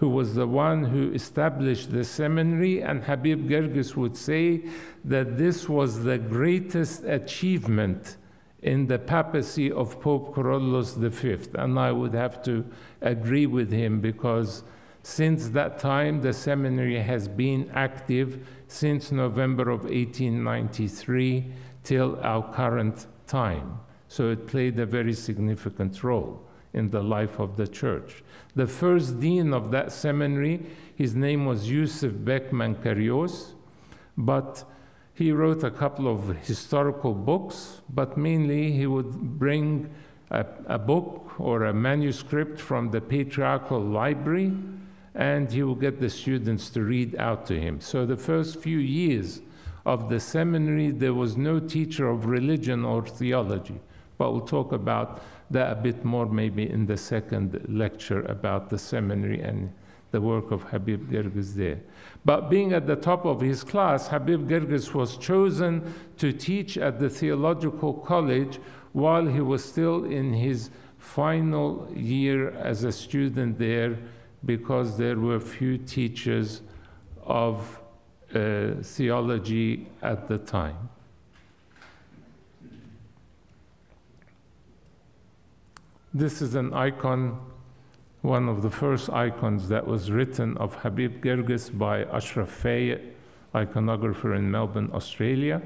who 0.04 0.10
was 0.10 0.36
the 0.36 0.46
one 0.46 0.84
who 0.84 1.14
established 1.14 1.90
the 1.92 2.04
seminary, 2.04 2.82
and 2.84 3.04
Habib 3.04 3.48
Girgis 3.48 3.96
would 3.96 4.18
say 4.18 4.64
that 5.06 5.38
this 5.38 5.70
was 5.70 6.04
the 6.04 6.18
greatest 6.18 7.06
achievement 7.06 8.18
in 8.64 8.88
the 8.88 9.00
papacy 9.00 9.72
of 9.72 10.02
Pope 10.02 10.36
Kyrillos 10.36 10.98
V. 10.98 11.50
And 11.58 11.80
I 11.80 11.94
would 11.94 12.14
have 12.14 12.44
to 12.44 12.66
agree 13.02 13.46
with 13.46 13.72
him 13.72 14.02
because 14.02 14.64
since 15.04 15.48
that 15.50 15.80
time, 15.80 16.22
the 16.22 16.34
seminary 16.34 17.00
has 17.00 17.30
been 17.30 17.72
active 17.74 18.46
since 18.68 19.10
November 19.10 19.70
of 19.70 19.84
1893 19.84 21.52
till 21.84 22.20
our 22.22 22.44
current 22.54 23.08
time. 23.28 23.80
So 24.08 24.30
it 24.30 24.48
played 24.48 24.80
a 24.80 24.86
very 24.86 25.14
significant 25.14 26.04
role 26.04 26.42
in 26.74 26.90
the 26.90 27.04
life 27.04 27.40
of 27.40 27.56
the 27.58 27.68
church. 27.68 28.24
The 28.56 28.68
first 28.68 29.20
dean 29.20 29.54
of 29.54 29.72
that 29.72 29.92
seminary, 29.92 30.66
his 30.96 31.16
name 31.16 31.46
was 31.46 31.70
Yusuf 31.70 32.12
Bek 32.14 32.52
Mankarios, 32.52 33.54
but 34.18 34.64
he 35.14 35.32
wrote 35.32 35.64
a 35.64 35.72
couple 35.72 36.08
of 36.08 36.36
historical 36.38 37.14
books, 37.14 37.82
but 37.90 38.18
mainly 38.18 38.72
he 38.72 38.88
would 38.88 39.40
bring 39.40 39.90
a, 40.32 40.46
a 40.66 40.80
book 40.80 41.40
or 41.40 41.66
a 41.66 41.74
manuscript 41.74 42.60
from 42.60 42.90
the 42.90 43.02
patriarchal 43.02 43.80
library 43.80 44.52
and 45.16 45.52
he 45.52 45.62
would 45.62 45.80
get 45.80 46.00
the 46.00 46.10
students 46.10 46.70
to 46.72 46.82
read 46.82 47.16
out 47.18 47.46
to 47.46 47.60
him. 47.60 47.80
So 47.80 48.06
the 48.06 48.18
first 48.18 48.60
few 48.60 48.80
years 48.80 49.42
of 49.86 50.10
the 50.10 50.20
seminary, 50.20 50.92
there 50.92 51.14
was 51.14 51.38
no 51.38 51.60
teacher 51.60 52.10
of 52.10 52.26
religion 52.26 52.86
or 52.86 53.06
theology. 53.06 53.80
But 54.18 54.32
we'll 54.32 54.42
talk 54.42 54.72
about 54.72 55.22
that 55.52 55.72
a 55.72 55.76
bit 55.76 56.06
more 56.06 56.26
maybe 56.26 56.70
in 56.70 56.86
the 56.86 56.98
second 56.98 57.66
lecture 57.68 58.22
about 58.24 58.70
the 58.70 58.78
seminary 58.78 59.42
and 59.42 59.74
the 60.12 60.22
work 60.22 60.52
of 60.52 60.64
Habib 60.64 61.12
Girgis 61.12 61.56
there. 61.56 61.80
But 62.24 62.50
being 62.50 62.72
at 62.72 62.88
the 62.88 62.96
top 62.96 63.26
of 63.26 63.42
his 63.42 63.64
class, 63.64 64.08
Habib 64.08 64.48
Girgis 64.48 64.94
was 64.94 65.18
chosen 65.18 65.94
to 66.18 66.32
teach 66.32 66.78
at 66.78 67.00
the 67.00 67.10
theological 67.10 67.94
college 67.94 68.60
while 68.94 69.26
he 69.26 69.42
was 69.42 69.66
still 69.66 70.06
in 70.06 70.32
his 70.32 70.70
final 70.98 71.92
year 71.94 72.52
as 72.52 72.84
a 72.84 72.92
student 72.92 73.58
there 73.58 73.98
because 74.46 74.98
there 74.98 75.18
were 75.18 75.40
few 75.40 75.78
teachers 75.78 76.62
of 77.24 77.80
uh, 78.36 78.82
theology 78.82 79.88
at 80.02 80.28
the 80.28 80.38
time. 80.38 80.90
This 86.14 86.42
is 86.42 86.56
an 86.56 86.74
icon, 86.74 87.40
one 88.22 88.48
of 88.48 88.62
the 88.62 88.70
first 88.70 89.10
icons 89.10 89.68
that 89.70 89.88
was 89.88 90.12
written 90.12 90.58
of 90.58 90.76
Habib 90.76 91.24
Girgis 91.24 91.76
by 91.76 92.04
Ashraf 92.06 92.50
Fayet, 92.50 93.02
iconographer 93.56 94.36
in 94.36 94.50
Melbourne, 94.50 94.92
Australia. 94.94 95.62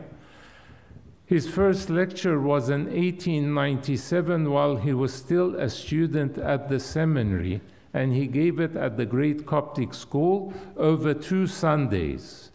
His 1.26 1.50
first 1.50 1.90
lecture 1.90 2.40
was 2.40 2.70
in 2.70 2.86
1897 2.86 4.50
while 4.50 4.78
he 4.78 4.94
was 4.94 5.14
still 5.14 5.56
a 5.56 5.70
student 5.70 6.38
at 6.38 6.70
the 6.70 6.80
seminary, 6.80 7.60
and 7.94 8.14
he 8.14 8.28
gave 8.28 8.62
it 8.62 8.78
at 8.78 8.96
the 8.96 9.06
Great 9.06 9.46
Coptic 9.46 9.94
School 9.94 10.54
over 10.78 11.14
two 11.14 11.46
Sundays 11.46 12.47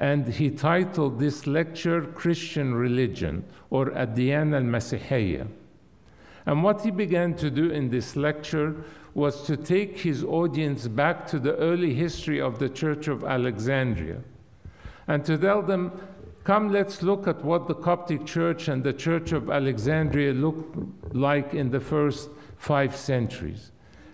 and 0.00 0.26
he 0.26 0.50
titled 0.50 1.20
this 1.20 1.46
lecture 1.46 2.00
Christian 2.00 2.74
Religion 2.74 3.44
or 3.68 3.90
Adiyan 3.90 4.54
al 4.54 4.62
Masihiyya. 4.62 5.46
And 6.46 6.64
what 6.64 6.80
he 6.80 6.90
began 6.90 7.34
to 7.34 7.50
do 7.50 7.70
in 7.70 7.90
this 7.90 8.16
lecture 8.16 8.82
was 9.12 9.42
to 9.42 9.58
take 9.58 9.98
his 9.98 10.24
audience 10.24 10.88
back 10.88 11.26
to 11.26 11.38
the 11.38 11.54
early 11.56 11.92
history 11.92 12.40
of 12.40 12.58
the 12.58 12.70
Church 12.70 13.08
of 13.08 13.24
Alexandria 13.24 14.22
and 15.06 15.22
to 15.26 15.36
tell 15.36 15.60
them, 15.60 15.92
come, 16.44 16.72
let's 16.72 17.02
look 17.02 17.28
at 17.28 17.44
what 17.44 17.68
the 17.68 17.74
Coptic 17.74 18.24
Church 18.24 18.68
and 18.68 18.82
the 18.82 18.94
Church 18.94 19.32
of 19.32 19.50
Alexandria 19.50 20.32
looked 20.32 21.14
like 21.14 21.52
in 21.52 21.70
the 21.70 21.80
first 21.80 22.30
five 22.56 22.96
centuries 22.96 23.70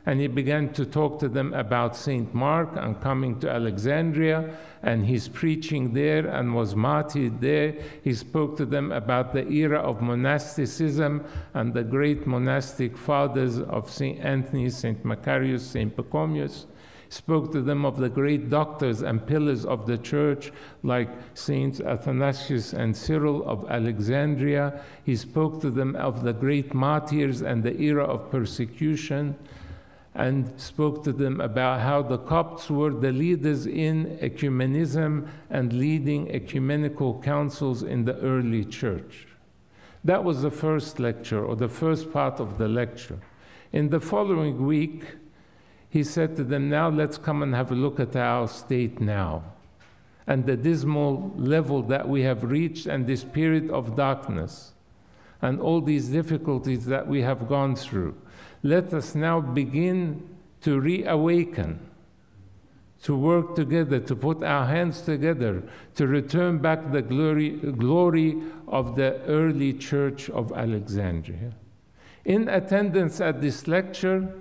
and 0.07 0.21
he 0.21 0.29
began 0.29 0.73
to 0.73 0.87
talk 0.87 1.19
to 1.19 1.29
them 1.29 1.53
about 1.53 1.97
St. 1.97 2.33
Mark 2.33 2.71
and 2.77 3.01
coming 3.01 3.41
to 3.41 3.51
Alexandria, 3.51 4.57
and 4.85 5.05
he's 5.05 5.29
preaching 5.29 5.93
there 5.93 6.29
and 6.29 6.55
was 6.55 6.77
martyred 6.77 7.41
there. 7.41 7.75
He 8.03 8.15
spoke 8.15 8.57
to 8.59 8.65
them 8.65 8.93
about 8.93 9.33
the 9.33 9.49
era 9.51 9.81
of 9.81 10.01
monasticism 10.01 11.25
and 11.55 11.75
the 11.75 11.83
great 11.83 12.25
monastic 12.25 12.97
fathers 12.97 13.59
of 13.59 13.91
St. 13.91 14.21
Anthony, 14.25 14.71
St. 14.71 15.05
Macarius, 15.05 15.63
St. 15.63 15.95
Pachomius. 15.97 16.67
Spoke 17.09 17.53
to 17.53 17.61
them 17.61 17.85
of 17.85 17.99
the 17.99 18.09
great 18.09 18.49
doctors 18.49 19.03
and 19.03 19.27
pillars 19.27 19.65
of 19.65 19.87
the 19.87 19.99
church, 19.99 20.53
like 20.83 21.09
Saints 21.35 21.81
Athanasius 21.81 22.73
and 22.73 22.97
Cyril 22.97 23.45
of 23.49 23.69
Alexandria. 23.71 24.81
He 25.05 25.17
spoke 25.17 25.61
to 25.63 25.71
them 25.71 25.97
of 25.97 26.23
the 26.23 26.33
great 26.33 26.75
martyrs 26.75 27.43
and 27.43 27.63
the 27.63 27.81
era 27.81 28.05
of 28.05 28.31
persecution 28.31 29.37
and 30.17 30.59
spoke 30.59 31.05
to 31.05 31.13
them 31.13 31.41
about 31.41 31.81
how 31.81 32.03
the 32.03 32.17
Copts 32.17 32.71
were 32.71 32.91
the 32.91 33.13
leaders 33.13 33.67
in 33.67 34.19
ecumenism 34.23 35.29
and 35.51 35.75
leading 35.75 36.31
ecumenical 36.31 37.21
councils 37.21 37.83
in 37.83 38.07
the 38.07 38.17
early 38.21 38.65
church. 38.65 39.29
That 40.05 40.25
was 40.25 40.41
the 40.41 40.51
first 40.51 40.99
lecture 40.99 41.45
or 41.45 41.55
the 41.55 41.69
first 41.69 42.13
part 42.13 42.41
of 42.41 42.57
the 42.57 42.67
lecture. 42.67 43.19
In 43.73 43.91
the 43.91 44.01
following 44.01 44.67
week, 44.67 45.05
he 45.91 46.03
said 46.03 46.35
to 46.37 46.45
them, 46.45 46.71
Now 46.71 46.89
let's 46.89 47.19
come 47.19 47.43
and 47.43 47.55
have 47.55 47.71
a 47.71 47.75
look 47.75 48.01
at 48.01 48.17
our 48.17 48.49
state 48.49 49.01
now 49.01 49.45
and 50.27 50.47
the 50.47 50.57
dismal 50.57 51.33
level 51.37 51.83
that 51.83 52.09
we 52.09 52.23
have 52.23 52.43
reached 52.43 52.87
and 52.87 53.07
this 53.07 53.23
period 53.23 53.71
of 53.71 53.97
darkness 53.97 54.73
and 55.43 55.61
all 55.61 55.81
these 55.81 56.09
difficulties 56.09 56.87
that 56.87 57.07
we 57.07 57.23
have 57.23 57.49
gone 57.49 57.77
through. 57.77 58.17
Let 58.67 58.93
us 58.93 59.15
now 59.15 59.41
begin 59.41 60.29
to 60.63 60.81
reawaken, 60.81 61.79
to 63.05 63.17
work 63.17 63.55
together, 63.55 64.01
to 64.01 64.17
put 64.17 64.43
our 64.43 64.67
hands 64.67 65.03
together, 65.03 65.63
to 65.95 66.09
return 66.09 66.59
back 66.59 66.91
the 66.91 67.01
glory, 67.01 67.51
glory 67.51 68.43
of 68.67 68.97
the 68.97 69.23
early 69.29 69.73
church 69.73 70.29
of 70.31 70.51
Alexandria. 70.51 71.53
In 72.25 72.49
attendance 72.49 73.21
at 73.21 73.41
this 73.41 73.69
lecture 73.69 74.35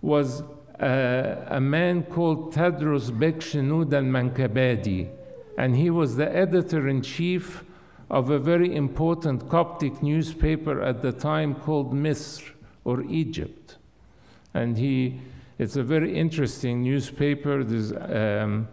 was 0.00 0.40
uh, 0.80 1.44
a 1.48 1.60
man 1.60 2.04
called 2.04 2.54
Tadros 2.54 3.10
Bek 3.10 3.40
Shenoud 3.40 3.92
al 3.92 4.04
Mankabadi, 4.04 5.10
and 5.58 5.76
he 5.76 5.90
was 5.90 6.16
the 6.16 6.34
editor 6.34 6.88
in 6.88 7.02
chief 7.02 7.62
of 8.08 8.30
a 8.30 8.38
very 8.38 8.74
important 8.74 9.50
Coptic 9.50 10.02
newspaper 10.02 10.80
at 10.80 11.02
the 11.02 11.12
time 11.12 11.54
called 11.54 11.92
Misr 11.92 12.53
or 12.84 13.02
Egypt. 13.02 13.76
And 14.54 14.76
he, 14.76 15.20
it's 15.58 15.76
a 15.76 15.82
very 15.82 16.16
interesting 16.16 16.82
newspaper. 16.82 17.64
There's 17.64 17.92
um, 17.92 18.68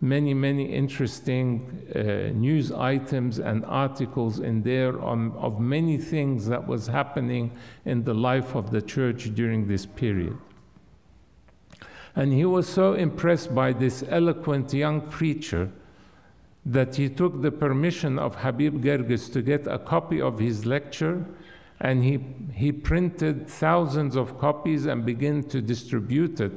many, 0.00 0.34
many 0.34 0.72
interesting 0.72 1.86
uh, 1.94 2.32
news 2.34 2.72
items 2.72 3.38
and 3.38 3.64
articles 3.66 4.40
in 4.40 4.62
there 4.62 5.00
on, 5.00 5.32
of 5.32 5.60
many 5.60 5.98
things 5.98 6.46
that 6.46 6.66
was 6.66 6.86
happening 6.86 7.50
in 7.84 8.04
the 8.04 8.14
life 8.14 8.54
of 8.54 8.70
the 8.70 8.82
church 8.82 9.34
during 9.34 9.66
this 9.66 9.86
period. 9.86 10.36
And 12.14 12.32
he 12.32 12.46
was 12.46 12.66
so 12.66 12.94
impressed 12.94 13.54
by 13.54 13.72
this 13.72 14.02
eloquent 14.08 14.72
young 14.72 15.02
preacher 15.02 15.70
that 16.64 16.96
he 16.96 17.08
took 17.08 17.42
the 17.42 17.52
permission 17.52 18.18
of 18.18 18.34
Habib 18.36 18.82
Girgis 18.82 19.32
to 19.32 19.42
get 19.42 19.66
a 19.66 19.78
copy 19.78 20.20
of 20.20 20.38
his 20.38 20.66
lecture 20.66 21.24
and 21.80 22.02
he, 22.02 22.24
he 22.52 22.72
printed 22.72 23.48
thousands 23.48 24.16
of 24.16 24.38
copies 24.38 24.86
and 24.86 25.04
began 25.04 25.42
to 25.44 25.60
distribute 25.60 26.40
it 26.40 26.52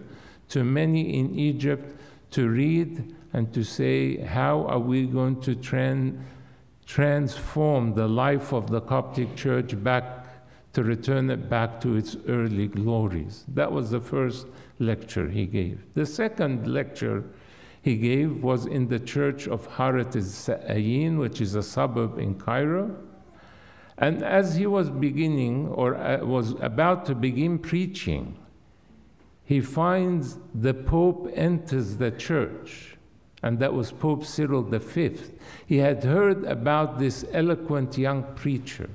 to 0.50 0.64
many 0.64 1.18
in 1.18 1.38
Egypt 1.38 2.00
to 2.32 2.50
read 2.50 3.16
and 3.34 3.54
to 3.54 3.64
say, 3.64 4.18
how 4.18 4.66
are 4.66 4.80
we 4.80 5.06
going 5.06 5.40
to 5.42 5.56
tran- 5.56 6.20
transform 6.86 7.94
the 7.94 8.08
life 8.08 8.54
of 8.54 8.70
the 8.70 8.82
Coptic 8.82 9.36
Church 9.36 9.82
back 9.84 10.26
to 10.74 10.84
return 10.84 11.30
it 11.30 11.50
back 11.50 11.82
to 11.82 11.96
its 11.96 12.16
early 12.28 12.68
glories? 12.68 13.44
That 13.50 13.72
was 13.72 13.92
the 13.92 14.02
first 14.02 14.48
lecture 14.80 15.30
he 15.30 15.46
gave. 15.46 15.84
The 15.94 16.06
second 16.06 16.68
lecture 16.68 17.24
he 17.82 17.98
gave 17.98 18.44
was 18.44 18.66
in 18.66 18.88
the 18.88 19.00
church 19.00 19.48
of 19.48 19.68
Harat 19.70 20.16
al-Sa'ayin, 20.16 21.18
which 21.18 21.42
is 21.42 21.56
a 21.56 21.64
suburb 21.64 22.18
in 22.20 22.36
Cairo. 22.36 22.96
And 24.00 24.24
as 24.24 24.56
he 24.56 24.66
was 24.66 24.90
beginning 24.90 25.68
or 25.68 25.96
uh, 25.96 26.26
was 26.26 26.52
about 26.62 27.06
to 27.08 27.16
begin 27.16 27.60
preaching, 27.60 28.38
he 29.44 29.60
finds 29.60 30.40
the 30.56 30.74
Pope 30.74 31.30
enters 31.34 31.98
the 31.98 32.12
church, 32.12 32.96
and 33.44 33.60
that 33.60 33.74
was 33.74 33.92
Pope 33.92 34.24
Cyril 34.24 34.64
V. 34.64 35.18
He 35.66 35.78
had 35.78 36.04
heard 36.04 36.46
about 36.46 36.98
this 36.98 37.26
eloquent 37.34 37.98
young 37.98 38.24
preacher. 38.36 38.90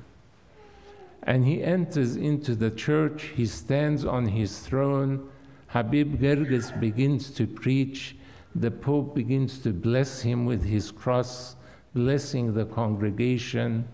And 1.23 1.45
he 1.45 1.63
enters 1.63 2.17
into 2.17 2.55
the 2.55 2.71
church, 2.71 3.33
he 3.35 3.47
stands 3.47 4.05
on 4.05 4.27
his 4.27 4.59
throne, 4.61 5.29
Habib 5.69 6.21
Girgis 6.21 6.71
begins 6.79 7.31
to 7.33 7.47
preach. 7.47 8.17
The 8.55 8.71
Pope 8.71 9.15
begins 9.15 9.59
to 9.59 9.73
bless 9.73 10.21
him 10.23 10.47
with 10.47 10.63
his 10.63 10.93
cross, 10.93 11.57
blessing 11.95 12.55
the 12.55 12.67
congregation, 12.67 13.89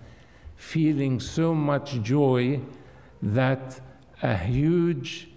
feeling 0.61 1.19
so 1.19 1.55
much 1.55 2.03
joy 2.03 2.61
that 3.23 3.81
a 4.23 4.37
huge 4.37 5.31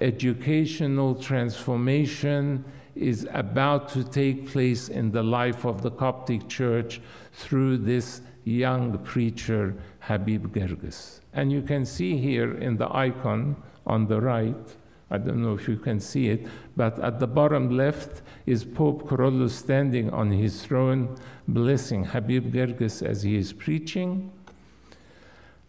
educational 0.00 1.14
transformation 1.14 2.64
is 2.94 3.28
about 3.34 3.90
to 3.90 4.02
take 4.02 4.48
place 4.48 4.88
in 4.88 5.12
the 5.12 5.22
life 5.22 5.66
of 5.66 5.82
the 5.82 5.90
Coptic 5.90 6.48
Church 6.48 6.98
through 7.34 7.76
this 7.76 8.22
young 8.44 8.96
preacher, 9.00 9.74
Habib 10.00 10.46
Girgis. 10.46 11.20
And 11.34 11.52
you 11.52 11.60
can 11.60 11.84
see 11.84 12.16
here 12.16 12.56
in 12.56 12.78
the 12.78 12.88
icon 12.96 13.56
on 13.86 14.06
the 14.06 14.20
right 14.20 14.76
I 15.12 15.18
don't 15.18 15.42
know 15.42 15.54
if 15.54 15.66
you 15.66 15.76
can 15.76 15.98
see 15.98 16.28
it, 16.28 16.46
but 16.76 16.98
at 17.00 17.18
the 17.18 17.26
bottom 17.26 17.76
left 17.76 18.22
is 18.46 18.64
Pope 18.64 19.08
Kyrillos 19.08 19.50
standing 19.50 20.08
on 20.10 20.30
his 20.30 20.62
throne, 20.62 21.16
blessing 21.48 22.04
Habib 22.04 22.54
Girgis 22.54 23.02
as 23.02 23.22
he 23.24 23.36
is 23.36 23.52
preaching. 23.52 24.30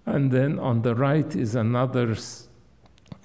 And 0.05 0.31
then 0.31 0.59
on 0.59 0.81
the 0.81 0.95
right 0.95 1.35
is 1.35 1.55
another 1.55 2.15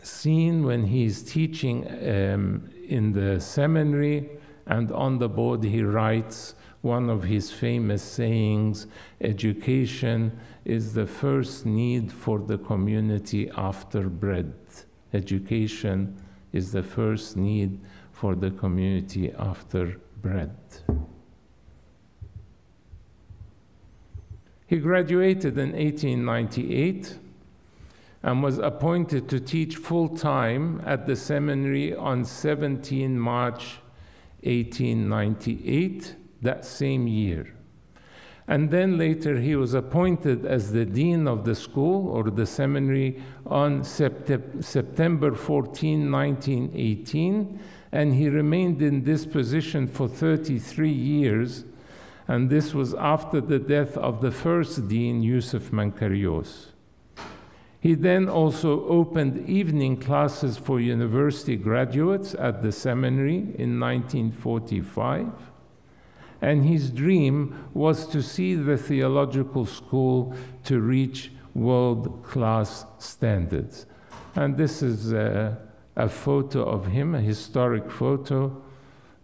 scene 0.02 0.64
when 0.64 0.84
he 0.84 1.04
is 1.04 1.22
teaching 1.22 1.86
um, 1.86 2.68
in 2.88 3.12
the 3.12 3.40
seminary, 3.40 4.30
and 4.66 4.90
on 4.92 5.18
the 5.18 5.28
board 5.28 5.64
he 5.64 5.82
writes 5.82 6.54
one 6.82 7.10
of 7.10 7.24
his 7.24 7.50
famous 7.50 8.02
sayings 8.02 8.86
education 9.20 10.38
is 10.64 10.94
the 10.94 11.06
first 11.06 11.66
need 11.66 12.12
for 12.12 12.38
the 12.38 12.58
community 12.58 13.50
after 13.56 14.08
bread. 14.08 14.52
Education 15.12 16.16
is 16.52 16.72
the 16.72 16.82
first 16.82 17.36
need 17.36 17.80
for 18.12 18.34
the 18.34 18.50
community 18.50 19.32
after 19.32 20.00
bread. 20.22 20.56
He 24.66 24.78
graduated 24.78 25.56
in 25.58 25.72
1898 25.72 27.18
and 28.22 28.42
was 28.42 28.58
appointed 28.58 29.28
to 29.28 29.38
teach 29.38 29.76
full 29.76 30.08
time 30.08 30.82
at 30.84 31.06
the 31.06 31.14
seminary 31.14 31.94
on 31.94 32.24
17 32.24 33.18
March 33.18 33.78
1898, 34.42 36.16
that 36.42 36.64
same 36.64 37.06
year. 37.06 37.56
And 38.48 38.70
then 38.70 38.96
later 38.96 39.40
he 39.40 39.56
was 39.56 39.74
appointed 39.74 40.46
as 40.46 40.72
the 40.72 40.84
dean 40.84 41.26
of 41.26 41.44
the 41.44 41.54
school 41.54 42.08
or 42.08 42.30
the 42.30 42.46
seminary 42.46 43.20
on 43.44 43.80
sept- 43.80 44.64
September 44.64 45.34
14, 45.34 46.10
1918. 46.10 47.58
And 47.90 48.14
he 48.14 48.28
remained 48.28 48.82
in 48.82 49.02
this 49.02 49.26
position 49.26 49.88
for 49.88 50.08
33 50.08 50.90
years. 50.90 51.64
And 52.28 52.50
this 52.50 52.74
was 52.74 52.94
after 52.94 53.40
the 53.40 53.58
death 53.58 53.96
of 53.96 54.20
the 54.20 54.32
first 54.32 54.88
dean, 54.88 55.22
Yusuf 55.22 55.70
Mankarios. 55.70 56.72
He 57.78 57.94
then 57.94 58.28
also 58.28 58.86
opened 58.88 59.48
evening 59.48 59.98
classes 59.98 60.58
for 60.58 60.80
university 60.80 61.56
graduates 61.56 62.34
at 62.34 62.62
the 62.62 62.72
seminary 62.72 63.36
in 63.36 63.78
1945 63.78 65.30
and 66.40 66.64
his 66.64 66.90
dream 66.90 67.68
was 67.74 68.06
to 68.08 68.22
see 68.22 68.54
the 68.54 68.76
theological 68.76 69.64
school 69.64 70.34
to 70.64 70.80
reach 70.80 71.32
world 71.54 72.22
class 72.24 72.84
standards. 72.98 73.86
And 74.34 74.56
this 74.56 74.82
is 74.82 75.12
a, 75.12 75.58
a, 75.96 76.08
photo 76.08 76.62
of 76.62 76.86
him, 76.86 77.14
a 77.14 77.20
historic 77.20 77.90
photo, 77.90 78.62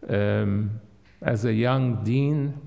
um, 0.08 0.80
as 1.20 1.44
a 1.44 1.52
young 1.52 2.02
dean 2.02 2.66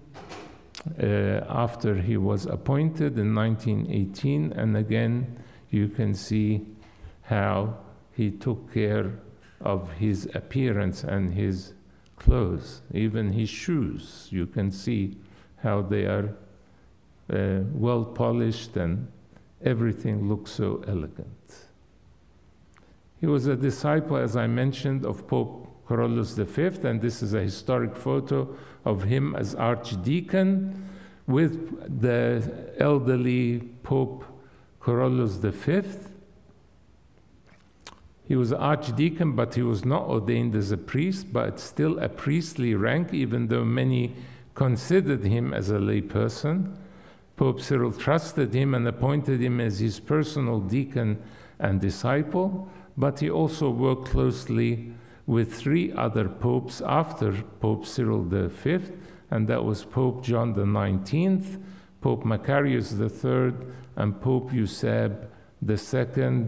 after 0.99 1.95
he 1.95 2.17
was 2.17 2.45
appointed 2.45 3.17
in 3.17 3.33
1918. 3.33 4.53
And 4.53 4.77
again, 4.77 5.37
you 5.69 5.87
can 5.87 6.13
see 6.13 6.65
how 7.23 7.77
he 8.11 8.31
took 8.31 8.73
care 8.73 9.19
of 9.61 9.91
his 9.93 10.29
appearance 10.33 11.03
and 11.03 11.33
his 11.33 11.73
clothes, 12.17 12.81
even 12.93 13.31
his 13.31 13.49
shoes. 13.49 14.27
You 14.31 14.45
can 14.45 14.71
see 14.71 15.17
how 15.57 15.81
they 15.81 16.05
are 16.05 16.35
uh, 17.31 17.61
well 17.73 18.05
polished 18.05 18.77
and 18.77 19.07
everything 19.63 20.29
looks 20.29 20.51
so 20.51 20.83
elegant. 20.87 21.55
He 23.19 23.27
was 23.27 23.47
a 23.47 23.55
disciple, 23.55 24.17
as 24.17 24.35
I 24.35 24.47
mentioned, 24.47 25.05
of 25.05 25.27
Pope 25.27 25.87
Kyrillos 25.87 26.35
V, 26.35 26.87
and 26.87 27.01
this 27.01 27.23
is 27.23 27.33
a 27.33 27.41
historic 27.41 27.95
photo 27.95 28.55
of 28.85 29.03
him 29.03 29.35
as 29.35 29.55
archdeacon 29.55 30.87
with 31.27 31.99
the 32.01 32.73
elderly 32.79 33.59
Pope 33.83 34.23
Kyrillos 34.79 35.37
V. 35.37 35.81
He 38.27 38.35
was 38.35 38.53
archdeacon, 38.53 39.33
but 39.33 39.55
he 39.55 39.61
was 39.61 39.85
not 39.85 40.07
ordained 40.07 40.55
as 40.55 40.71
a 40.71 40.77
priest, 40.77 41.31
but 41.31 41.59
still 41.59 41.99
a 41.99 42.09
priestly 42.09 42.73
rank, 42.73 43.13
even 43.13 43.47
though 43.47 43.65
many 43.65 44.15
considered 44.55 45.23
him 45.23 45.53
as 45.53 45.69
a 45.69 45.77
layperson. 45.77 46.75
Pope 47.35 47.61
Cyril 47.61 47.91
trusted 47.91 48.53
him 48.53 48.73
and 48.73 48.87
appointed 48.87 49.41
him 49.41 49.59
as 49.59 49.79
his 49.79 49.99
personal 49.99 50.59
deacon 50.59 51.21
and 51.59 51.81
disciple, 51.81 52.69
but 52.97 53.19
he 53.19 53.29
also 53.29 53.69
worked 53.69 54.05
closely 54.05 54.93
with 55.27 55.53
three 55.53 55.91
other 55.93 56.29
popes 56.29 56.81
after 56.81 57.31
Pope 57.59 57.85
Cyril 57.85 58.23
V, 58.23 58.79
and 59.31 59.47
that 59.47 59.63
was 59.63 59.83
Pope 59.83 60.23
John 60.23 60.53
XIX, 60.53 61.57
Pope 62.01 62.23
Macarius 62.23 62.93
III, 62.93 63.53
and 63.95 64.21
Pope 64.21 64.51
Yusab 64.51 65.27
II. 65.67 66.47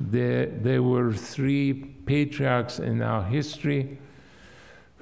There, 0.00 0.46
there 0.46 0.82
were 0.82 1.12
three 1.12 1.72
patriarchs 2.04 2.78
in 2.78 3.02
our 3.02 3.22
history 3.22 3.98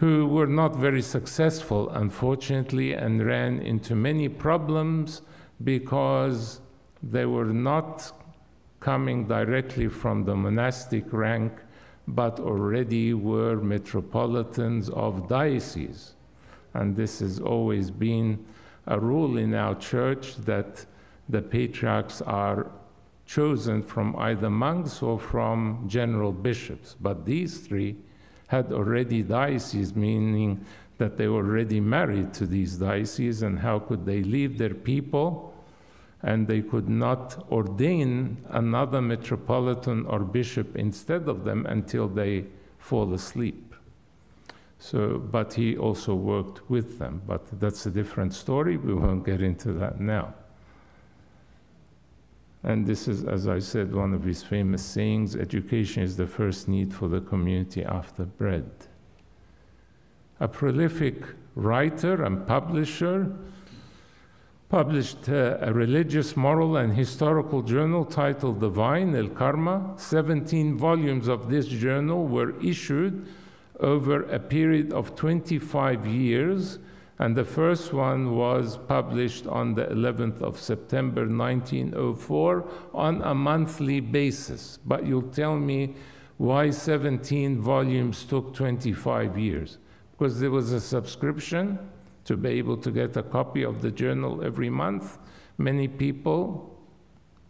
who 0.01 0.27
were 0.27 0.47
not 0.47 0.77
very 0.77 1.03
successful, 1.03 1.91
unfortunately, 1.91 2.95
and 2.95 3.25
ran 3.27 3.61
into 3.61 3.95
many 3.95 4.29
problems 4.29 5.23
because 5.63 6.61
they 7.03 7.27
were 7.27 7.53
not 7.53 8.13
coming 8.81 9.27
directly 9.27 9.89
from 9.89 10.25
the 10.25 10.35
monastic 10.35 11.13
rank, 11.13 11.53
but 12.09 12.41
already 12.41 13.15
were 13.15 13.57
metropolitans 13.57 14.89
of 14.91 15.29
dioceses. 15.29 16.15
And 16.75 16.97
this 16.97 17.21
has 17.21 17.41
always 17.41 17.91
been 17.91 18.45
a 18.87 18.99
rule 18.99 19.39
in 19.39 19.55
our 19.55 19.75
church 19.75 20.37
that 20.39 20.87
the 21.29 21.43
patriarchs 21.43 22.23
are 22.23 22.71
chosen 23.27 23.83
from 23.83 24.17
either 24.17 24.51
monks 24.51 25.03
or 25.03 25.19
from 25.19 25.85
general 25.87 26.33
bishops. 26.33 26.97
But 27.01 27.25
these 27.25 27.59
three 27.59 27.97
had 28.49 28.73
already 28.73 29.23
dioceses, 29.23 29.95
meaning 29.95 30.65
that 30.99 31.17
they 31.17 31.29
were 31.29 31.45
already 31.47 31.81
married 31.81 32.35
to 32.35 32.47
these 32.47 32.77
dioceses, 32.77 33.43
and 33.43 33.59
how 33.59 33.79
could 33.79 34.05
they 34.05 34.23
leave 34.23 34.59
their 34.59 34.75
people? 34.75 35.50
And 36.23 36.47
they 36.47 36.61
could 36.61 36.89
not 36.89 37.47
ordain 37.51 38.37
another 38.51 39.01
metropolitan 39.01 40.05
or 40.07 40.21
bishop 40.21 40.77
instead 40.77 41.29
of 41.29 41.45
them 41.45 41.65
until 41.67 42.09
they 42.09 42.45
fall 42.79 43.15
asleep. 43.15 43.75
So, 44.79 45.19
but 45.19 45.55
he 45.55 45.77
also 45.77 46.15
worked 46.15 46.69
with 46.71 46.99
them, 46.99 47.23
but 47.27 47.61
that's 47.61 47.85
a 47.85 47.91
different 47.91 48.33
story. 48.35 48.79
We 48.79 48.95
won't 48.95 49.25
get 49.25 49.43
into 49.43 49.73
that 49.75 50.01
now. 50.01 50.35
And 52.63 52.87
this 52.87 53.09
is, 53.09 53.25
as 53.25 53.49
I 53.49 53.59
said, 53.59 53.95
one 53.95 54.13
of 54.13 54.25
his 54.25 54.43
famous 54.43 54.83
sayings 54.83 55.35
education 55.35 56.03
is 56.03 56.17
the 56.17 56.27
first 56.27 56.69
need 56.69 56.93
for 56.93 57.09
the 57.09 57.21
community 57.21 57.85
after 57.85 58.25
bread. 58.25 58.71
A 60.41 60.49
prolific 60.49 61.25
writer 61.55 62.23
and 62.23 62.47
publisher, 62.47 63.35
published 64.71 65.29
uh, 65.29 65.59
a 65.61 65.73
religious, 65.73 66.37
moral, 66.37 66.77
and 66.77 66.95
historical 66.95 67.61
journal 67.61 68.05
titled 68.05 68.61
Divine 68.61 69.17
El 69.17 69.29
Karma. 69.29 69.95
17 69.97 70.79
volumes 70.79 71.27
of 71.27 71.51
this 71.51 71.67
journal 71.67 72.29
were 72.29 72.59
issued 72.63 73.27
over 73.81 74.23
a 74.31 74.39
period 74.39 74.93
of 74.93 75.17
25 75.17 76.07
years 76.07 76.79
and 77.19 77.37
the 77.37 77.45
first 77.45 77.93
one 77.93 78.35
was 78.35 78.79
published 78.89 79.47
on 79.47 79.75
the 79.75 79.85
11th 79.87 80.41
of 80.41 80.59
September 80.59 81.27
1904 81.27 82.65
on 82.95 83.21
a 83.23 83.35
monthly 83.35 84.01
basis. 84.01 84.79
But 84.87 85.05
you'll 85.05 85.31
tell 85.31 85.57
me 85.57 85.97
why 86.39 86.71
17 86.71 87.61
volumes 87.61 88.25
took 88.25 88.55
25 88.55 89.37
years. 89.37 89.77
Because 90.13 90.41
there 90.41 90.51
was 90.51 90.73
a 90.73 90.81
subscription 90.81 91.79
to 92.31 92.37
be 92.37 92.51
able 92.51 92.77
to 92.77 92.93
get 92.93 93.16
a 93.16 93.25
copy 93.25 93.64
of 93.64 93.83
the 93.83 93.90
journal 93.90 94.40
every 94.45 94.71
month. 94.71 95.19
Many 95.59 95.88
people 95.88 96.79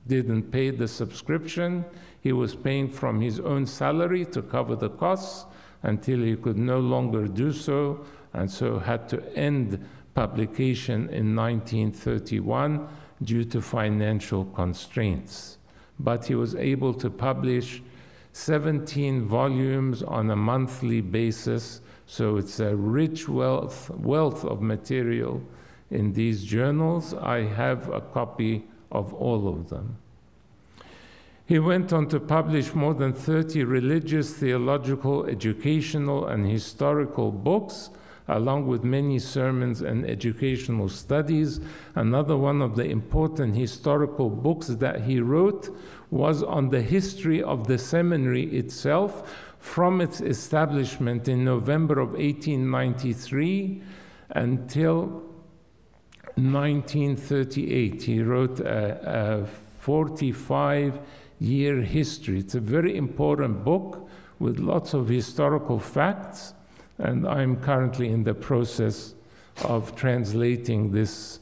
didn't 0.07 0.45
pay 0.45 0.71
the 0.71 0.89
subscription. 0.89 1.85
He 2.23 2.33
was 2.33 2.55
paying 2.55 2.89
from 2.89 3.21
his 3.21 3.41
own 3.41 3.67
salary 3.67 4.25
to 4.37 4.41
cover 4.41 4.75
the 4.75 4.89
costs 4.89 5.45
until 5.83 6.21
he 6.21 6.35
could 6.35 6.57
no 6.57 6.79
longer 6.81 7.29
do 7.29 7.53
so 7.53 8.07
and 8.33 8.51
so 8.51 8.79
had 8.79 9.07
to 9.11 9.21
end 9.37 9.87
publication 10.15 11.11
in 11.11 11.37
1931 11.37 12.89
due 13.23 13.45
to 13.45 13.61
financial 13.61 14.47
constraints. 14.47 15.59
But 15.99 16.25
he 16.25 16.35
was 16.35 16.55
able 16.55 16.95
to 16.95 17.11
publish 17.11 17.83
17 18.33 19.27
volumes 19.27 20.03
on 20.03 20.31
a 20.31 20.37
monthly 20.37 21.01
basis, 21.01 21.81
so 22.07 22.37
it's 22.37 22.61
a 22.61 22.75
rich 22.75 23.29
wealth, 23.29 23.91
wealth 23.91 24.45
of 24.45 24.63
material 24.63 25.43
in 25.91 26.13
these 26.13 26.45
journals. 26.45 27.15
I 27.15 27.43
have 27.43 27.89
a 27.89 28.01
copy 28.01 28.65
of 28.93 29.13
all 29.15 29.49
of 29.49 29.69
them. 29.69 29.97
He 31.47 31.59
went 31.59 31.93
on 31.93 32.07
to 32.09 32.21
publish 32.21 32.75
more 32.75 32.95
than 32.95 33.13
30 33.13 33.65
religious, 33.65 34.33
theological, 34.35 35.27
educational, 35.27 36.29
and 36.29 36.47
historical 36.47 37.33
books 37.33 37.91
along 38.31 38.67
with 38.67 38.85
many 38.85 39.19
sermons 39.19 39.83
and 39.83 40.07
educational 40.07 40.89
studies. 40.89 41.61
Another 41.95 42.37
one 42.37 42.63
of 42.63 42.77
the 42.77 42.85
important 42.85 43.57
historical 43.57 44.31
books 44.31 44.69
that 44.69 45.03
he 45.03 45.21
wrote 45.21 45.77
was 46.11 46.43
on 46.43 46.71
the 46.71 46.83
history 46.83 47.43
of 47.43 47.67
the 47.67 47.79
seminary 47.79 48.45
itself 48.57 49.33
from 49.59 50.01
its 50.01 50.21
establishment 50.21 51.29
in 51.29 51.45
November 51.45 52.01
of 52.01 52.11
1893 52.11 53.83
until 54.31 55.23
1938. 56.37 58.03
He 58.03 58.23
wrote 58.23 58.61
a, 58.61 59.43
a 59.43 59.47
45 59.81 61.01
year 61.39 61.81
history. 61.81 62.39
It's 62.39 62.55
a 62.55 62.61
very 62.61 62.97
important 62.97 63.65
book 63.65 64.09
with 64.39 64.59
lots 64.59 64.95
of 64.95 65.09
historical 65.09 65.79
facts 65.79 66.55
and 66.99 67.27
I'm 67.27 67.57
currently 67.57 68.09
in 68.09 68.25
the 68.25 68.35
process 68.35 69.15
of 69.65 69.95
translating 69.97 70.91
this 70.91 71.41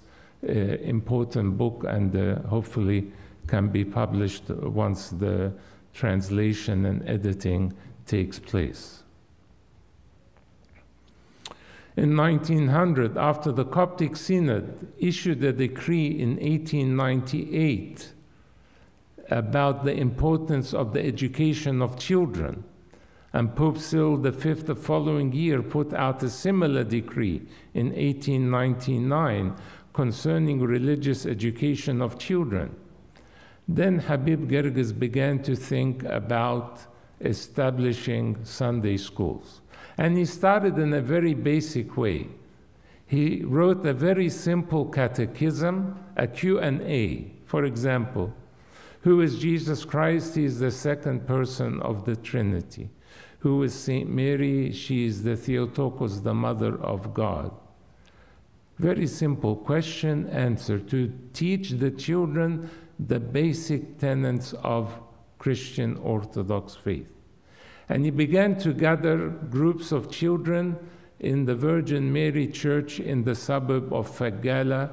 uh, 0.49 0.53
important 0.53 1.59
book 1.59 1.85
and 1.87 2.15
uh, 2.15 2.41
hopefully 2.49 3.13
can 3.49 3.69
be 3.69 3.85
published 3.85 4.49
once 4.51 5.11
the 5.11 5.53
translation 5.95 6.85
and 6.85 7.09
editing 7.09 7.73
takes 8.07 8.39
place. 8.39 9.03
In 11.97 12.17
1900, 12.17 13.17
after 13.17 13.51
the 13.51 13.65
Coptic 13.65 14.15
Synod 14.15 14.93
issued 14.99 15.43
a 15.43 15.53
decree 15.53 16.07
in 16.07 16.37
1898 16.37 18.13
about 19.31 19.85
the 19.85 19.95
importance 19.95 20.73
of 20.73 20.93
the 20.93 21.05
education 21.05 21.83
of 21.83 21.99
children, 21.99 22.63
and 23.33 23.55
Pope 23.55 23.79
Cyril 23.79 24.17
V 24.17 24.53
the 24.55 24.75
following 24.75 25.33
year 25.33 25.61
put 25.63 25.93
out 25.93 26.23
a 26.23 26.31
similar 26.31 26.85
decree 26.85 27.43
in 27.75 27.89
1899 27.89 29.57
concerning 29.93 30.61
religious 30.61 31.27
education 31.27 32.01
of 32.01 32.19
children. 32.19 32.75
Then 33.69 33.99
Habib 33.99 34.49
Girgis 34.49 34.99
began 34.99 35.43
to 35.43 35.55
think 35.55 36.03
about 36.05 36.81
establishing 37.21 38.43
Sunday 38.43 38.97
schools. 38.97 39.61
And 39.99 40.17
he 40.17 40.25
started 40.25 40.79
in 40.79 40.95
a 40.95 41.03
very 41.03 41.35
basic 41.35 41.97
way. 41.97 42.29
He 43.07 43.43
wrote 43.45 43.85
a 43.85 43.93
very 43.93 44.31
simple 44.31 44.87
catechism, 44.87 45.99
a 46.17 46.27
Q&A. 46.27 47.33
For 47.45 47.65
example, 47.65 48.33
who 49.03 49.21
is 49.21 49.39
Jesus 49.39 49.85
Christ? 49.85 50.35
He 50.35 50.45
is 50.45 50.59
the 50.59 50.71
second 50.71 51.27
person 51.27 51.81
of 51.83 52.05
the 52.05 52.17
Trinity. 52.17 52.91
Who 53.41 53.63
is 53.63 53.75
Saint 53.75 54.11
Mary? 54.11 54.73
She 54.73 55.07
is 55.07 55.23
the 55.23 55.37
Theotokos, 55.37 56.23
the 56.23 56.35
Mother 56.35 56.81
of 56.83 57.15
God. 57.15 57.53
Very 58.79 59.07
simple 59.07 59.57
question 59.57 60.29
answer 60.29 60.79
to 60.79 61.13
teach 61.33 61.71
the 61.71 61.91
children 61.91 62.71
the 62.99 63.21
basic 63.21 63.99
tenets 63.99 64.53
of 64.63 64.93
Christian 65.39 65.97
Orthodox 65.99 66.75
faith. 66.75 67.07
And 67.89 68.05
he 68.05 68.11
began 68.11 68.59
to 68.59 68.73
gather 68.73 69.29
groups 69.29 69.93
of 69.93 70.11
children 70.11 70.77
in 71.21 71.45
the 71.45 71.55
Virgin 71.55 72.13
Mary 72.13 72.47
Church 72.47 73.01
in 73.01 73.25
the 73.25 73.35
suburb 73.35 73.93
of 73.93 74.11
Fagala 74.11 74.91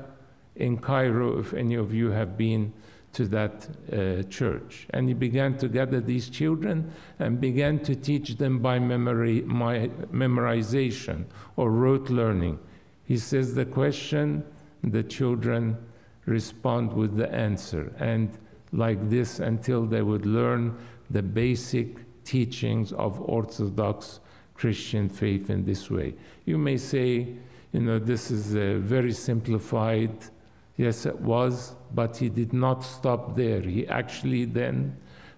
in 0.56 0.78
Cairo, 0.78 1.40
if 1.40 1.54
any 1.54 1.76
of 1.76 1.94
you 1.94 2.12
have 2.12 2.38
been 2.38 2.74
to 3.14 3.26
that 3.28 3.68
uh, 3.92 4.24
church. 4.24 4.88
And 4.92 5.08
he 5.08 5.14
began 5.14 5.58
to 5.58 5.68
gather 5.68 6.02
these 6.02 6.30
children 6.30 6.92
and 7.20 7.40
began 7.40 7.80
to 7.80 7.96
teach 7.96 8.36
them 8.36 8.60
by 8.60 8.80
memory, 8.80 9.42
my, 9.42 9.88
memorization 10.12 11.26
or 11.56 11.72
rote 11.72 12.10
learning. 12.10 12.60
He 13.06 13.18
says 13.18 13.54
the 13.56 13.66
question, 13.66 14.44
the 14.84 15.04
children 15.04 15.78
respond 16.26 16.94
with 16.94 17.16
the 17.18 17.32
answer. 17.34 17.94
And 18.00 18.38
like 18.72 19.10
this 19.10 19.40
until 19.40 19.86
they 19.86 20.02
would 20.02 20.26
learn 20.26 20.78
the 21.10 21.22
basic 21.22 22.24
teachings 22.24 22.92
of 22.94 23.22
Orthodox 23.22 24.20
Christian 24.54 25.10
faith 25.10 25.50
in 25.50 25.66
this 25.66 25.90
way. 25.90 26.16
You 26.46 26.58
may 26.58 26.78
say, 26.78 27.36
you 27.72 27.80
know, 27.82 28.00
this 28.00 28.32
is 28.32 28.56
a 28.56 28.76
very 28.76 29.12
simplified 29.12 30.12
Yes, 30.78 31.06
it 31.06 31.20
was, 31.22 31.76
but 31.94 32.18
he 32.18 32.30
did 32.30 32.52
not 32.52 32.84
stop 32.84 33.36
there. 33.36 33.62
He 33.62 33.88
actually 33.88 34.46
then 34.46 34.98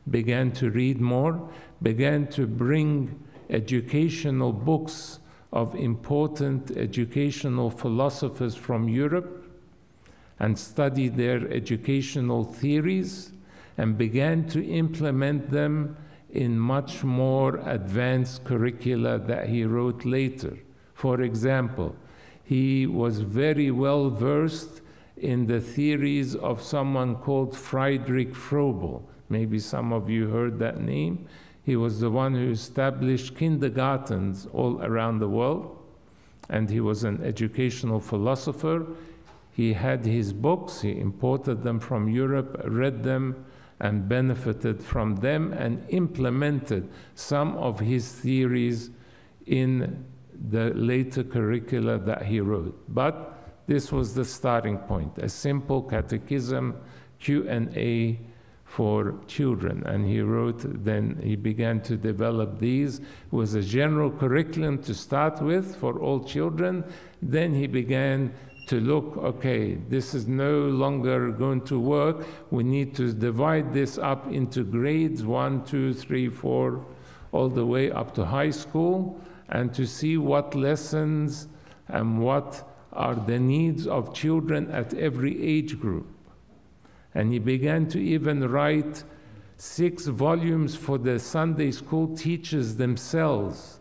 began 0.10 0.52
to 0.54 0.72
read 0.72 1.00
more, 1.00 1.50
began 1.84 2.28
to 2.28 2.48
bring 2.48 3.24
educational 3.50 4.52
books 4.52 5.20
of 5.54 5.76
important 5.76 6.76
educational 6.76 7.70
philosophers 7.70 8.56
from 8.56 8.90
Europe 8.90 9.37
and 10.40 10.58
studied 10.58 11.16
their 11.16 11.48
educational 11.52 12.44
theories 12.44 13.32
and 13.78 13.98
began 13.98 14.48
to 14.50 14.66
implement 14.66 15.50
them 15.50 15.96
in 16.32 16.60
much 16.60 17.04
more 17.04 17.58
advanced 17.66 18.44
curricula 18.44 19.18
that 19.20 19.48
he 19.50 19.64
wrote 19.64 20.06
later. 20.06 20.58
For 20.94 21.22
example, 21.22 21.96
he 22.44 22.88
was 22.88 23.20
very 23.20 23.72
well 23.72 24.10
versed 24.10 24.82
in 25.18 25.48
the 25.48 25.60
theories 25.60 26.36
of 26.36 26.62
someone 26.62 27.16
called 27.16 27.56
Friedrich 27.56 28.34
Froebel. 28.34 29.04
Maybe 29.30 29.60
some 29.60 29.92
of 29.92 30.10
you 30.10 30.28
heard 30.28 30.60
that 30.60 30.80
name. 30.80 31.28
He 31.64 31.76
was 31.76 32.00
the 32.00 32.10
one 32.10 32.34
who 32.34 32.52
established 32.52 33.36
kindergartens 33.36 34.48
all 34.54 34.82
around 34.82 35.20
the 35.20 35.28
world, 35.28 35.78
and 36.50 36.70
he 36.70 36.80
was 36.80 37.04
an 37.04 37.22
educational 37.24 38.00
philosopher. 38.00 38.86
He 39.58 39.74
had 39.74 40.06
his 40.06 40.34
books, 40.34 40.82
he 40.82 41.00
imported 41.00 41.64
them 41.64 41.80
from 41.80 42.08
Europe, 42.08 42.62
read 42.66 43.02
them, 43.02 43.44
and 43.80 44.08
benefited 44.08 44.84
from 44.84 45.16
them, 45.16 45.52
and 45.52 45.84
implemented 45.90 46.88
some 47.16 47.58
of 47.58 47.80
his 47.80 48.12
theories 48.12 48.92
in 49.48 50.06
the 50.52 50.70
later 50.76 51.24
curricula 51.24 51.98
that 51.98 52.22
he 52.22 52.40
wrote. 52.40 52.80
But 52.88 53.64
this 53.66 53.92
was 53.92 54.14
the 54.14 54.26
starting 54.26 54.78
point, 54.78 55.18
a 55.18 55.28
simple 55.28 55.82
catechism, 55.82 56.76
Q&A 57.18 58.20
for 58.64 59.16
children. 59.26 59.82
And 59.88 60.06
he 60.06 60.22
wrote, 60.22 60.84
then 60.84 61.20
he 61.24 61.36
began 61.36 61.82
to 61.82 61.98
develop 61.98 62.60
these. 62.60 63.00
It 63.00 63.32
was 63.32 63.56
a 63.56 63.64
general 63.64 64.12
curriculum 64.12 64.84
to 64.84 64.94
start 64.94 65.42
with 65.42 65.78
for 65.78 65.98
all 66.00 66.24
children. 66.24 66.84
Then 67.24 67.56
he 67.56 67.66
began 67.66 68.32
to 68.68 68.80
look, 68.80 69.18
okay, 69.18 69.76
this 69.76 70.14
is 70.14 70.28
no 70.28 70.60
longer 70.60 71.32
going 71.32 71.62
to 71.62 71.80
work. 71.80 72.26
We 72.52 72.64
need 72.64 72.96
to 72.96 73.14
divide 73.14 73.74
this 73.74 73.98
up 73.98 74.32
into 74.32 74.64
grades 74.64 75.24
one, 75.24 75.64
two, 75.66 75.94
three, 75.94 76.30
four, 76.30 76.86
all 77.32 77.50
the 77.50 77.66
way 77.66 77.92
up 77.92 78.14
to 78.16 78.26
high 78.26 78.52
school, 78.52 79.20
and 79.50 79.74
to 79.74 79.86
see 79.86 80.18
what 80.18 80.54
lessons 80.54 81.48
and 81.88 82.20
what 82.20 82.68
are 82.92 83.16
the 83.16 83.40
needs 83.40 83.88
of 83.88 84.14
children 84.14 84.70
at 84.72 84.94
every 84.94 85.42
age 85.42 85.80
group. 85.80 86.08
And 87.16 87.32
he 87.32 87.40
began 87.40 87.88
to 87.90 88.00
even 88.00 88.50
write 88.50 89.04
six 89.56 90.06
volumes 90.08 90.76
for 90.76 90.98
the 90.98 91.20
Sunday 91.20 91.72
school 91.72 92.16
teachers 92.16 92.76
themselves 92.76 93.77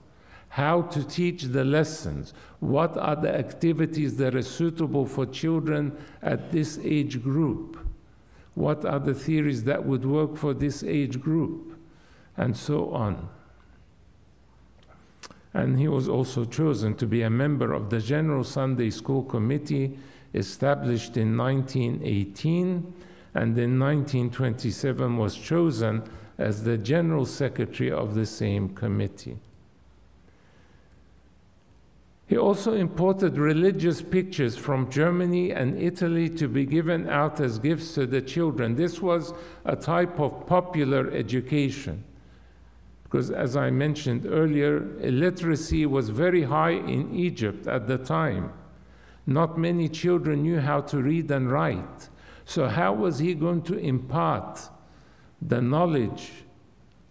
how 0.49 0.83
to 0.83 1.05
teach 1.05 1.43
the 1.45 1.65
lessons, 1.65 2.33
what 2.61 2.97
are 2.97 3.17
the 3.17 3.35
activities 3.35 4.17
that 4.17 4.35
are 4.35 4.43
suitable 4.43 5.05
for 5.05 5.27
children 5.27 5.97
at 6.23 6.51
this 6.51 6.79
age 6.83 7.23
group, 7.23 7.79
what 8.55 8.85
are 8.85 8.99
the 8.99 9.15
theories 9.15 9.65
that 9.65 9.85
would 9.85 10.05
work 10.05 10.37
for 10.37 10.55
this 10.55 10.83
age 10.83 11.21
group, 11.21 11.79
and 12.37 12.57
so 12.57 12.91
on. 12.91 13.29
And 15.53 15.79
he 15.79 15.89
was 15.89 16.09
also 16.09 16.45
chosen 16.45 16.95
to 16.97 17.07
be 17.07 17.23
a 17.23 17.31
member 17.31 17.73
of 17.73 17.89
the 17.89 18.01
General 18.01 18.45
Sunday 18.45 18.91
School 18.91 19.23
Committee 19.23 19.99
established 20.35 21.17
in 21.17 21.37
1918 21.37 22.93
and 23.35 23.59
in 23.59 23.79
1927 23.79 25.17
was 25.17 25.35
chosen 25.35 26.03
as 26.39 26.63
the 26.63 26.77
General 26.77 27.25
Secretary 27.25 27.91
of 27.91 28.15
the 28.15 28.27
same 28.27 28.69
committee. 28.71 29.39
He 32.27 32.37
also 32.37 32.75
imported 32.75 33.39
religious 33.39 34.03
pictures 34.03 34.57
from 34.57 34.91
Germany 34.91 35.53
and 35.53 35.81
Italy 35.81 36.29
to 36.31 36.49
be 36.49 36.67
given 36.67 37.09
out 37.09 37.41
as 37.41 37.61
gifts 37.61 37.95
to 37.95 38.05
the 38.05 38.21
children. 38.21 38.75
This 38.75 39.01
was 39.01 39.33
a 39.65 39.77
type 39.77 40.19
of 40.19 40.45
popular 40.47 41.09
education. 41.13 42.03
Because, 43.05 43.31
as 43.31 43.57
I 43.57 43.71
mentioned 43.71 44.27
earlier, 44.27 44.99
illiteracy 45.01 45.87
was 45.87 46.09
very 46.09 46.43
high 46.43 46.73
in 46.73 47.15
Egypt 47.15 47.69
at 47.69 47.87
the 47.87 47.99
time. 47.99 48.53
Not 49.29 49.57
many 49.57 49.89
children 49.89 50.43
knew 50.43 50.59
how 50.59 50.81
to 50.83 51.01
read 51.01 51.31
and 51.31 51.51
write. 51.51 52.09
So, 52.45 52.67
how 52.67 52.93
was 52.93 53.21
he 53.21 53.35
going 53.35 53.63
to 53.63 53.79
impart 53.79 54.69
the 55.41 55.63
knowledge 55.63 56.33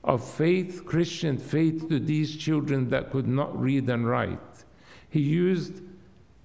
of 0.03 0.21
faith, 0.21 0.83
Christian 0.85 1.37
faith, 1.37 1.87
to 1.87 1.99
these 1.99 2.35
children 2.35 2.89
that 2.89 3.11
could 3.11 3.27
not 3.27 3.57
read 3.57 3.89
and 3.89 4.05
write? 4.05 4.54
He 5.15 5.21
used 5.21 5.81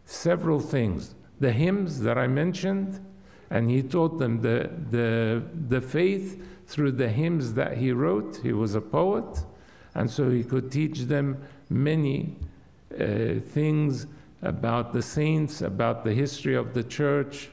several 0.05 0.61
things. 0.61 1.17
The 1.41 1.51
hymns 1.51 2.03
that 2.03 2.17
I 2.17 2.29
mentioned, 2.29 3.05
and 3.51 3.69
he 3.69 3.83
taught 3.83 4.21
them 4.21 4.43
the, 4.43 4.71
the, 4.91 5.43
the 5.69 5.81
faith 5.81 6.41
through 6.69 6.93
the 6.93 7.09
hymns 7.09 7.55
that 7.55 7.79
he 7.79 7.91
wrote. 7.91 8.37
He 8.37 8.53
was 8.53 8.77
a 8.77 8.81
poet, 8.81 9.45
and 9.97 10.09
so 10.09 10.31
he 10.31 10.45
could 10.45 10.71
teach 10.71 11.01
them 11.01 11.43
many 11.69 12.37
uh, 12.95 13.41
things 13.45 14.07
about 14.43 14.93
the 14.93 15.03
saints, 15.03 15.63
about 15.63 16.05
the 16.05 16.15
history 16.15 16.55
of 16.55 16.73
the 16.73 16.85
church, 16.85 17.51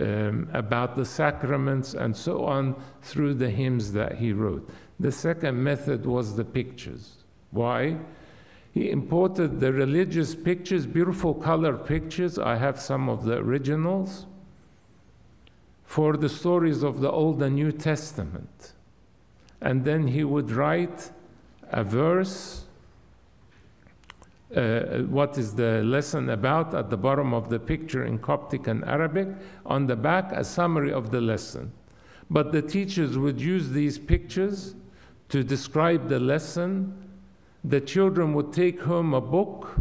um, 0.00 0.50
about 0.52 0.96
the 0.96 1.04
sacraments, 1.04 1.94
and 1.94 2.16
so 2.16 2.44
on 2.44 2.74
through 3.02 3.34
the 3.34 3.50
hymns 3.50 3.92
that 3.92 4.16
he 4.16 4.32
wrote. 4.32 4.68
The 4.98 5.12
second 5.12 5.62
method 5.62 6.04
was 6.06 6.34
the 6.34 6.44
pictures. 6.44 7.18
Why? 7.52 7.98
He 8.72 8.90
imported 8.90 9.58
the 9.60 9.72
religious 9.72 10.34
pictures, 10.34 10.86
beautiful 10.86 11.34
color 11.34 11.76
pictures. 11.76 12.38
I 12.38 12.56
have 12.56 12.80
some 12.80 13.08
of 13.08 13.24
the 13.24 13.38
originals 13.38 14.26
for 15.84 16.16
the 16.16 16.28
stories 16.28 16.84
of 16.84 17.00
the 17.00 17.10
Old 17.10 17.42
and 17.42 17.56
New 17.56 17.72
Testament. 17.72 18.74
And 19.60 19.84
then 19.84 20.06
he 20.06 20.22
would 20.22 20.52
write 20.52 21.10
a 21.70 21.82
verse, 21.82 22.64
uh, 24.54 25.00
what 25.08 25.36
is 25.36 25.54
the 25.54 25.82
lesson 25.82 26.30
about, 26.30 26.72
at 26.74 26.90
the 26.90 26.96
bottom 26.96 27.34
of 27.34 27.50
the 27.50 27.58
picture 27.58 28.04
in 28.04 28.18
Coptic 28.18 28.68
and 28.68 28.84
Arabic, 28.84 29.28
on 29.66 29.88
the 29.88 29.96
back, 29.96 30.30
a 30.30 30.44
summary 30.44 30.92
of 30.92 31.10
the 31.10 31.20
lesson. 31.20 31.72
But 32.30 32.52
the 32.52 32.62
teachers 32.62 33.18
would 33.18 33.40
use 33.40 33.70
these 33.70 33.98
pictures 33.98 34.76
to 35.28 35.42
describe 35.42 36.08
the 36.08 36.20
lesson 36.20 36.99
the 37.64 37.80
children 37.80 38.32
would 38.34 38.52
take 38.52 38.80
home 38.80 39.14
a 39.14 39.20
book 39.20 39.76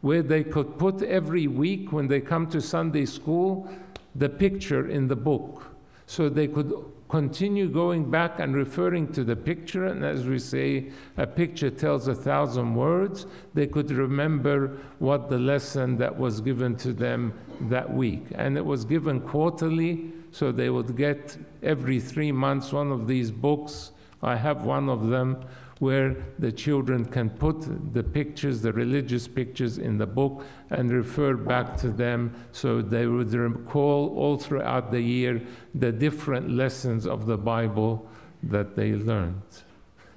where 0.00 0.22
they 0.22 0.44
could 0.44 0.78
put 0.78 1.02
every 1.02 1.46
week 1.46 1.92
when 1.92 2.06
they 2.06 2.20
come 2.20 2.46
to 2.46 2.60
Sunday 2.60 3.06
school 3.06 3.68
the 4.14 4.28
picture 4.28 4.88
in 4.88 5.08
the 5.08 5.16
book. 5.16 5.64
So 6.06 6.28
they 6.28 6.46
could 6.46 6.72
continue 7.08 7.68
going 7.68 8.10
back 8.10 8.38
and 8.40 8.54
referring 8.54 9.12
to 9.12 9.24
the 9.24 9.36
picture. 9.36 9.86
And 9.86 10.04
as 10.04 10.26
we 10.26 10.38
say, 10.38 10.90
a 11.16 11.26
picture 11.26 11.70
tells 11.70 12.08
a 12.08 12.14
thousand 12.14 12.74
words. 12.74 13.26
They 13.54 13.66
could 13.66 13.90
remember 13.90 14.76
what 14.98 15.30
the 15.30 15.38
lesson 15.38 15.96
that 15.98 16.16
was 16.16 16.40
given 16.40 16.76
to 16.76 16.92
them 16.92 17.32
that 17.62 17.92
week. 17.92 18.24
And 18.34 18.58
it 18.58 18.64
was 18.64 18.84
given 18.84 19.20
quarterly, 19.20 20.12
so 20.32 20.52
they 20.52 20.70
would 20.70 20.96
get 20.96 21.36
every 21.62 22.00
three 22.00 22.32
months 22.32 22.72
one 22.72 22.92
of 22.92 23.06
these 23.06 23.30
books. 23.30 23.92
I 24.22 24.36
have 24.36 24.64
one 24.64 24.88
of 24.88 25.08
them 25.08 25.44
where 25.78 26.16
the 26.38 26.52
children 26.52 27.04
can 27.04 27.28
put 27.28 27.92
the 27.92 28.02
pictures, 28.02 28.62
the 28.62 28.72
religious 28.72 29.26
pictures, 29.26 29.78
in 29.78 29.98
the 29.98 30.06
book 30.06 30.44
and 30.70 30.90
refer 30.92 31.34
back 31.34 31.76
to 31.76 31.88
them 31.88 32.34
so 32.52 32.80
they 32.80 33.06
would 33.06 33.32
recall 33.32 34.14
all 34.16 34.36
throughout 34.36 34.90
the 34.90 35.00
year 35.00 35.42
the 35.74 35.90
different 35.90 36.50
lessons 36.50 37.06
of 37.06 37.26
the 37.26 37.36
Bible 37.36 38.08
that 38.42 38.76
they 38.76 38.92
learned. 38.92 39.42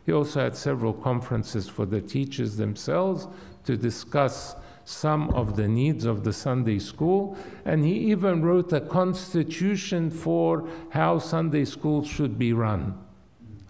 He 0.06 0.14
also 0.14 0.42
had 0.42 0.56
several 0.56 0.94
conferences 0.94 1.68
for 1.68 1.86
the 1.86 2.02
teachers 2.02 2.56
themselves 2.56 3.28
to 3.66 3.76
discuss 3.76 4.56
some 4.86 5.30
of 5.32 5.58
the 5.58 5.68
needs 5.68 6.06
of 6.06 6.24
the 6.24 6.32
Sunday 6.32 6.80
school, 6.80 7.38
and 7.66 7.84
he 7.84 7.92
even 7.92 8.42
wrote 8.42 8.72
a 8.72 8.80
constitution 8.80 10.10
for 10.10 10.70
how 10.92 11.20
Sunday 11.20 11.66
school 11.66 12.06
should 12.06 12.40
be 12.40 12.54
run. 12.54 12.98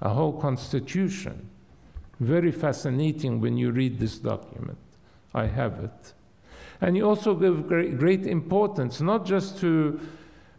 A 0.02 0.10
whole 0.10 0.40
constitution. 0.40 1.47
Very 2.20 2.52
fascinating 2.52 3.40
when 3.40 3.58
you 3.58 3.72
read 3.72 4.00
this 4.00 4.18
document. 4.18 4.78
I 5.34 5.46
have 5.46 5.80
it. 5.80 6.14
And 6.82 6.96
he 6.96 7.02
also 7.02 7.36
gave 7.36 7.68
great, 7.68 7.98
great 7.98 8.26
importance 8.26 9.02
not 9.02 9.26
just 9.26 9.60
to 9.60 10.00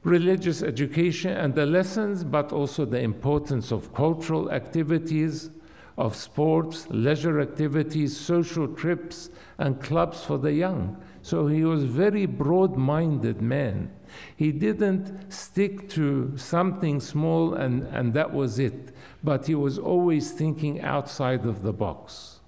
religious 0.04 0.62
education 0.62 1.32
and 1.32 1.54
the 1.54 1.66
lessons, 1.66 2.24
but 2.24 2.52
also 2.52 2.84
the 2.84 3.00
importance 3.00 3.72
of 3.72 3.92
cultural 3.94 4.50
activities, 4.50 5.50
of 5.96 6.14
sports, 6.14 6.86
leisure 6.90 7.40
activities, 7.40 8.16
social 8.16 8.68
trips, 8.68 9.30
and 9.58 9.80
clubs 9.82 10.24
for 10.24 10.38
the 10.38 10.52
young. 10.52 10.96
So 11.22 11.46
he 11.48 11.64
was 11.64 11.82
a 11.82 11.86
very 11.86 12.26
broad 12.26 12.76
minded 12.76 13.42
man. 13.42 13.90
He 14.36 14.52
didn't 14.52 15.32
stick 15.32 15.88
to 15.90 16.36
something 16.36 17.00
small 17.00 17.54
and, 17.54 17.82
and 17.88 18.14
that 18.14 18.32
was 18.32 18.58
it, 18.58 18.94
but 19.22 19.46
he 19.46 19.54
was 19.54 19.78
always 19.78 20.32
thinking 20.32 20.80
outside 20.80 21.44
of 21.44 21.62
the 21.62 21.72
box, 21.72 22.40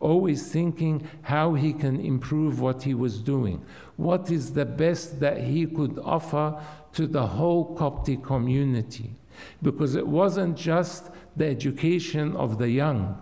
always 0.00 0.50
thinking 0.50 1.08
how 1.22 1.54
he 1.54 1.72
can 1.72 2.00
improve 2.00 2.60
what 2.60 2.82
he 2.82 2.94
was 2.94 3.18
doing. 3.18 3.64
What 3.96 4.30
is 4.30 4.52
the 4.52 4.66
best 4.66 5.20
that 5.20 5.38
he 5.38 5.66
could 5.66 5.98
offer 6.02 6.60
to 6.92 7.06
the 7.06 7.26
whole 7.26 7.74
Coptic 7.74 8.22
community? 8.22 9.14
Because 9.62 9.94
it 9.94 10.06
wasn't 10.06 10.56
just 10.56 11.10
the 11.36 11.46
education 11.46 12.36
of 12.36 12.58
the 12.58 12.68
young 12.68 13.16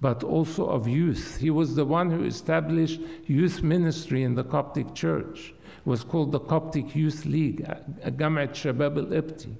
but 0.00 0.24
also 0.24 0.66
of 0.66 0.88
youth. 0.88 1.36
He 1.38 1.50
was 1.50 1.74
the 1.74 1.84
one 1.84 2.10
who 2.10 2.24
established 2.24 3.00
youth 3.26 3.62
ministry 3.62 4.22
in 4.22 4.34
the 4.34 4.44
Coptic 4.44 4.94
church. 4.94 5.52
Was 5.84 6.04
called 6.04 6.32
the 6.32 6.40
Coptic 6.40 6.94
Youth 6.94 7.24
League, 7.24 7.64
Gamat 8.04 8.50
Shabab 8.50 8.98
al-Ibti. 8.98 9.54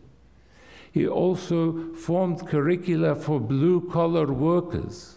He 0.93 1.07
also 1.07 1.95
formed 1.95 2.47
curricula 2.47 3.15
for 3.15 3.41
blue 3.41 3.89
collar 3.91 4.27
workers, 4.27 5.17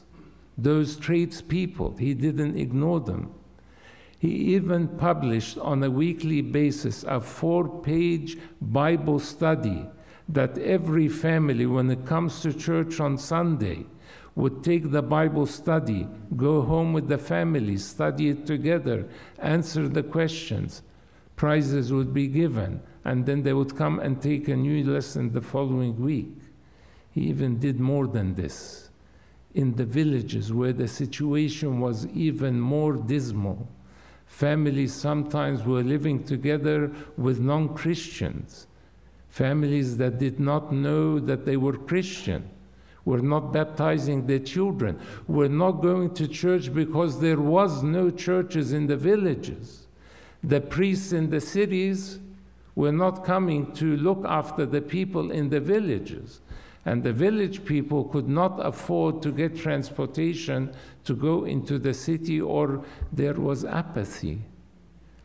those 0.58 0.96
tradespeople. 0.96 1.98
He 1.98 2.14
didn't 2.14 2.58
ignore 2.58 3.00
them. 3.00 3.34
He 4.20 4.30
even 4.56 4.88
published 4.88 5.58
on 5.58 5.84
a 5.84 5.92
weekly 5.92 6.42
basis 6.42 7.04
a 7.04 7.20
four 7.20 7.68
page 7.82 8.38
Bible 8.62 9.20
study 9.20 9.86
that 10.30 10.58
every 10.60 11.10
family, 11.10 11.66
when 11.66 11.92
it 11.92 12.06
comes 12.06 12.42
to 12.42 12.54
church 12.54 13.00
on 13.02 13.18
Sunday, 13.18 13.86
would 14.36 14.64
take 14.64 14.92
the 14.92 15.02
Bible 15.02 15.46
study, 15.46 16.08
go 16.38 16.62
home 16.62 16.94
with 16.94 17.08
the 17.08 17.18
family, 17.18 17.78
study 17.78 18.30
it 18.30 18.46
together, 18.46 19.06
answer 19.40 19.88
the 19.88 20.04
questions. 20.04 20.82
Prizes 21.44 21.92
would 21.92 22.14
be 22.14 22.28
given, 22.28 22.80
and 23.04 23.26
then 23.26 23.44
they 23.44 23.52
would 23.52 23.76
come 23.76 24.00
and 24.00 24.22
take 24.22 24.48
a 24.48 24.56
new 24.56 24.90
lesson 24.90 25.34
the 25.34 25.42
following 25.42 26.00
week. 26.00 26.38
He 27.12 27.24
even 27.24 27.60
did 27.60 27.82
more 27.82 28.08
than 28.08 28.34
this. 28.34 28.90
In 29.54 29.76
the 29.76 29.84
villages 29.84 30.54
where 30.54 30.72
the 30.72 30.88
situation 30.88 31.82
was 31.82 32.08
even 32.08 32.62
more 32.62 32.94
dismal, 32.94 33.68
families 34.26 34.94
sometimes 34.94 35.66
were 35.66 35.84
living 35.84 36.24
together 36.24 36.90
with 37.18 37.42
non 37.42 37.76
Christians, 37.76 38.68
families 39.28 39.98
that 39.98 40.20
did 40.20 40.40
not 40.40 40.72
know 40.72 41.20
that 41.20 41.44
they 41.46 41.58
were 41.58 41.76
Christian 41.76 42.50
were 43.04 43.20
not 43.20 43.52
baptizing 43.52 44.26
their 44.28 44.40
children, 44.40 44.98
were 45.28 45.50
not 45.50 45.82
going 45.82 46.14
to 46.14 46.26
church 46.26 46.74
because 46.74 47.20
there 47.20 47.42
was 47.42 47.84
no 47.84 48.10
churches 48.10 48.72
in 48.72 48.88
the 48.88 48.96
villages. 48.96 49.83
The 50.44 50.60
priests 50.60 51.14
in 51.14 51.30
the 51.30 51.40
cities 51.40 52.20
were 52.76 52.92
not 52.92 53.24
coming 53.24 53.72
to 53.74 53.96
look 53.98 54.26
after 54.26 54.66
the 54.66 54.82
people 54.82 55.32
in 55.32 55.50
the 55.50 55.60
villages. 55.60 56.42
And 56.86 57.02
the 57.02 57.14
village 57.14 57.64
people 57.64 58.04
could 58.04 58.28
not 58.28 58.60
afford 58.66 59.22
to 59.22 59.32
get 59.32 59.56
transportation 59.56 60.74
to 61.06 61.16
go 61.16 61.46
into 61.46 61.80
the 61.80 61.94
city, 61.94 62.42
or 62.42 62.84
there 63.14 63.36
was 63.36 63.64
apathy. 63.64 64.42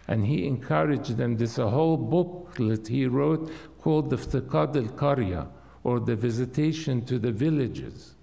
And 0.06 0.24
he 0.24 0.46
encouraged 0.46 1.16
them. 1.16 1.36
There's 1.36 1.58
a 1.58 1.68
whole 1.68 1.96
booklet 1.96 2.86
he 2.86 3.06
wrote 3.06 3.50
called 3.80 4.10
the 4.10 4.16
Iftiqad 4.16 4.76
al 4.76 4.94
Qarya 4.94 5.48
or 5.82 5.98
the 5.98 6.14
visitation 6.14 7.04
to 7.06 7.18
the 7.18 7.32
villages, 7.32 8.14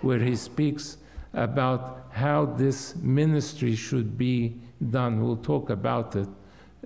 where 0.00 0.18
he 0.18 0.34
speaks 0.34 0.96
about 1.34 2.06
how 2.10 2.46
this 2.46 2.96
ministry 2.96 3.74
should 3.74 4.16
be 4.16 4.56
done. 4.90 5.22
We'll 5.22 5.36
talk 5.36 5.70
about 5.70 6.16
it 6.16 6.28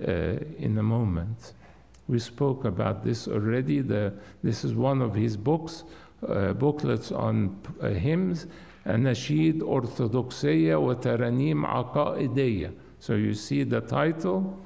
in 0.02 0.78
a 0.78 0.82
moment. 0.82 1.54
We 2.08 2.18
spoke 2.18 2.64
about 2.64 3.04
this 3.04 3.28
already. 3.28 3.80
The, 3.80 4.12
this 4.42 4.64
is 4.64 4.74
one 4.74 5.00
of 5.00 5.14
his 5.14 5.36
books, 5.36 5.84
uh, 6.28 6.52
booklets 6.52 7.12
on 7.12 7.60
uh, 7.80 7.88
hymns, 7.88 8.46
Anashid 8.86 9.60
Orthodoxia 9.60 10.80
wa 10.80 10.94
Taranim 10.94 11.64
Aqaidiyya. 11.64 12.72
So 12.98 13.14
you 13.14 13.34
see 13.34 13.62
the 13.62 13.80
title 13.80 14.58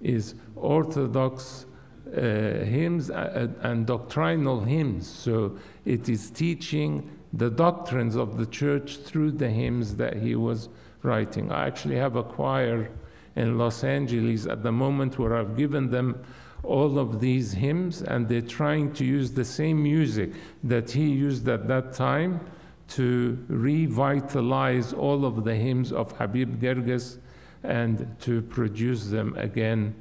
is 0.00 0.34
Orthodox 0.54 1.66
uh, 2.14 2.20
hymns 2.20 3.10
uh, 3.10 3.48
and 3.62 3.86
doctrinal 3.86 4.60
hymns. 4.60 5.08
So 5.08 5.58
it 5.84 6.08
is 6.08 6.30
teaching 6.30 7.10
the 7.32 7.50
doctrines 7.50 8.16
of 8.16 8.38
the 8.38 8.46
church 8.46 8.98
through 8.98 9.32
the 9.32 9.48
hymns 9.48 9.96
that 9.96 10.16
he 10.16 10.36
was 10.36 10.68
writing. 11.02 11.50
I 11.50 11.66
actually 11.66 11.96
have 11.96 12.16
a 12.16 12.22
choir 12.22 12.90
in 13.36 13.58
Los 13.58 13.84
Angeles 13.84 14.46
at 14.46 14.62
the 14.62 14.72
moment 14.72 15.18
where 15.18 15.36
I've 15.36 15.56
given 15.56 15.90
them 15.90 16.22
all 16.62 16.98
of 16.98 17.20
these 17.20 17.52
hymns 17.52 18.02
and 18.02 18.28
they're 18.28 18.40
trying 18.40 18.92
to 18.94 19.04
use 19.04 19.30
the 19.32 19.44
same 19.44 19.82
music 19.82 20.32
that 20.64 20.90
he 20.90 21.08
used 21.08 21.48
at 21.48 21.68
that 21.68 21.92
time 21.92 22.40
to 22.88 23.38
revitalize 23.48 24.92
all 24.92 25.24
of 25.24 25.44
the 25.44 25.54
hymns 25.54 25.92
of 25.92 26.12
Habib 26.12 26.60
Girgis 26.60 27.18
and 27.62 28.16
to 28.20 28.42
produce 28.42 29.06
them 29.06 29.34
again 29.36 29.94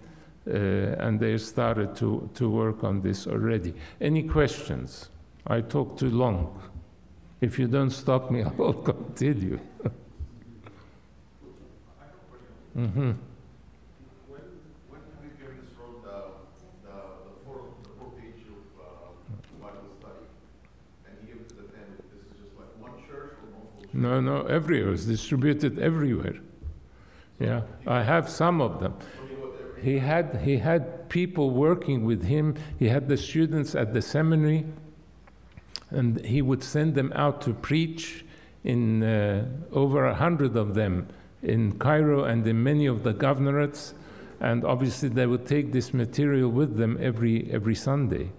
uh, 0.47 0.51
and 0.51 1.19
they 1.19 1.37
started 1.37 1.95
to, 1.95 2.29
to 2.35 2.49
work 2.49 2.83
on 2.83 3.01
this 3.01 3.25
already. 3.27 3.73
Any 3.99 4.23
questions? 4.23 5.09
I 5.47 5.61
talk 5.61 5.97
too 5.97 6.09
long. 6.09 6.61
If 7.41 7.57
you 7.57 7.67
don't 7.67 7.89
stop 7.89 8.29
me, 8.29 8.43
I 8.43 8.49
will 8.49 8.73
continue. 8.73 9.59
mm-hmm. 12.77 13.11
No, 23.93 24.19
no, 24.19 24.41
everywhere. 24.47 24.93
It's 24.93 25.05
distributed 25.05 25.79
everywhere. 25.79 26.35
Yeah, 27.39 27.61
I 27.87 28.03
have 28.03 28.27
some 28.29 28.59
of 28.59 28.81
them 28.81 28.93
he 29.85 29.99
had, 29.99 30.41
he 30.43 30.57
had 30.57 31.07
people 31.09 31.51
working 31.51 32.05
with 32.05 32.23
him. 32.23 32.55
He 32.79 32.87
had 32.89 33.07
the 33.07 33.17
students 33.17 33.75
at 33.75 33.93
the 33.93 34.01
seminary, 34.01 34.65
and 35.91 36.25
he 36.25 36.41
would 36.41 36.63
send 36.63 36.95
them 36.95 37.13
out 37.15 37.39
to 37.41 37.53
preach 37.53 38.25
in 38.63 39.03
uh, 39.03 39.45
over 39.71 40.05
a 40.05 40.15
hundred 40.15 40.55
of 40.55 40.73
them 40.73 41.07
in 41.45 41.77
Cairo 41.79 42.25
and 42.25 42.45
in 42.45 42.61
many 42.61 42.85
of 42.85 43.03
the 43.03 43.13
governorates. 43.13 43.93
And 44.39 44.65
obviously, 44.65 45.09
they 45.09 45.25
would 45.25 45.45
take 45.45 45.71
this 45.71 45.93
material 45.93 46.49
with 46.49 46.77
them 46.77 46.97
every, 46.99 47.49
every 47.51 47.75
Sunday. 47.75 48.31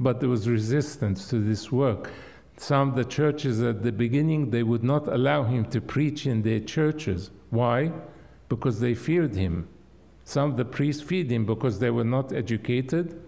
But 0.00 0.20
there 0.20 0.28
was 0.28 0.48
resistance 0.48 1.28
to 1.28 1.38
this 1.38 1.70
work. 1.70 2.10
Some 2.56 2.90
of 2.90 2.96
the 2.96 3.04
churches 3.04 3.60
at 3.62 3.82
the 3.82 3.92
beginning, 3.92 4.50
they 4.50 4.62
would 4.62 4.84
not 4.84 5.08
allow 5.08 5.42
him 5.42 5.64
to 5.66 5.80
preach 5.80 6.26
in 6.26 6.42
their 6.42 6.60
churches. 6.60 7.30
Why? 7.50 7.92
Because 8.48 8.80
they 8.80 8.94
feared 8.94 9.34
him 9.34 9.68
some 10.24 10.50
of 10.50 10.56
the 10.56 10.64
priests 10.64 11.02
feared 11.02 11.30
him 11.30 11.44
because 11.44 11.78
they 11.78 11.90
were 11.90 12.04
not 12.04 12.32
educated. 12.32 13.20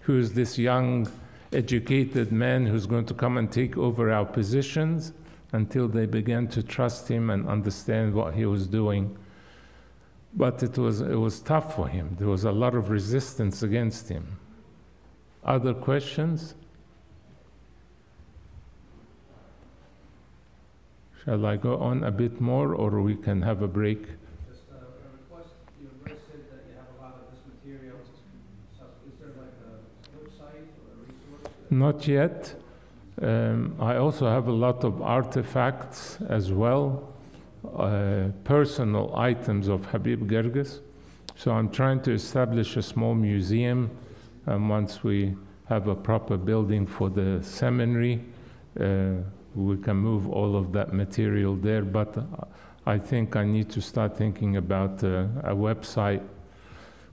Who's 0.00 0.32
this 0.32 0.58
young, 0.58 1.08
educated 1.52 2.32
man 2.32 2.66
who's 2.66 2.86
going 2.86 3.06
to 3.06 3.14
come 3.14 3.38
and 3.38 3.50
take 3.50 3.76
over 3.78 4.10
our 4.10 4.26
positions 4.26 5.12
until 5.52 5.86
they 5.86 6.06
began 6.06 6.48
to 6.48 6.62
trust 6.62 7.08
him 7.08 7.30
and 7.30 7.46
understand 7.46 8.14
what 8.14 8.34
he 8.34 8.46
was 8.46 8.66
doing. 8.66 9.16
But 10.34 10.62
it 10.62 10.78
was, 10.78 11.02
it 11.02 11.18
was 11.18 11.40
tough 11.40 11.76
for 11.76 11.88
him. 11.88 12.16
There 12.18 12.28
was 12.28 12.44
a 12.44 12.52
lot 12.52 12.74
of 12.74 12.88
resistance 12.88 13.62
against 13.62 14.08
him. 14.08 14.38
Other 15.44 15.74
questions? 15.74 16.54
Shall 21.24 21.44
I 21.46 21.56
go 21.56 21.76
on 21.76 22.02
a 22.02 22.10
bit 22.10 22.40
more 22.40 22.74
or 22.74 23.00
we 23.02 23.14
can 23.14 23.42
have 23.42 23.62
a 23.62 23.68
break? 23.68 24.06
Not 31.70 32.06
yet. 32.06 32.54
Um, 33.20 33.76
I 33.78 33.96
also 33.96 34.26
have 34.26 34.48
a 34.48 34.52
lot 34.52 34.84
of 34.84 35.02
artifacts 35.02 36.18
as 36.28 36.50
well, 36.50 37.12
uh, 37.76 38.28
personal 38.44 39.14
items 39.14 39.68
of 39.68 39.84
Habib 39.86 40.30
Girgis. 40.30 40.80
So 41.36 41.52
I'm 41.52 41.70
trying 41.70 42.00
to 42.02 42.12
establish 42.12 42.76
a 42.76 42.82
small 42.82 43.14
museum. 43.14 43.90
And 44.46 44.68
once 44.68 45.04
we 45.04 45.36
have 45.68 45.88
a 45.88 45.94
proper 45.94 46.36
building 46.36 46.86
for 46.86 47.10
the 47.10 47.42
seminary, 47.42 48.24
uh, 48.80 49.14
we 49.54 49.76
can 49.76 49.96
move 49.96 50.28
all 50.28 50.56
of 50.56 50.72
that 50.72 50.92
material 50.92 51.54
there. 51.54 51.82
But 51.82 52.16
I 52.86 52.98
think 52.98 53.36
I 53.36 53.44
need 53.44 53.68
to 53.70 53.80
start 53.80 54.16
thinking 54.16 54.56
about 54.56 55.04
uh, 55.04 55.26
a 55.44 55.54
website 55.54 56.22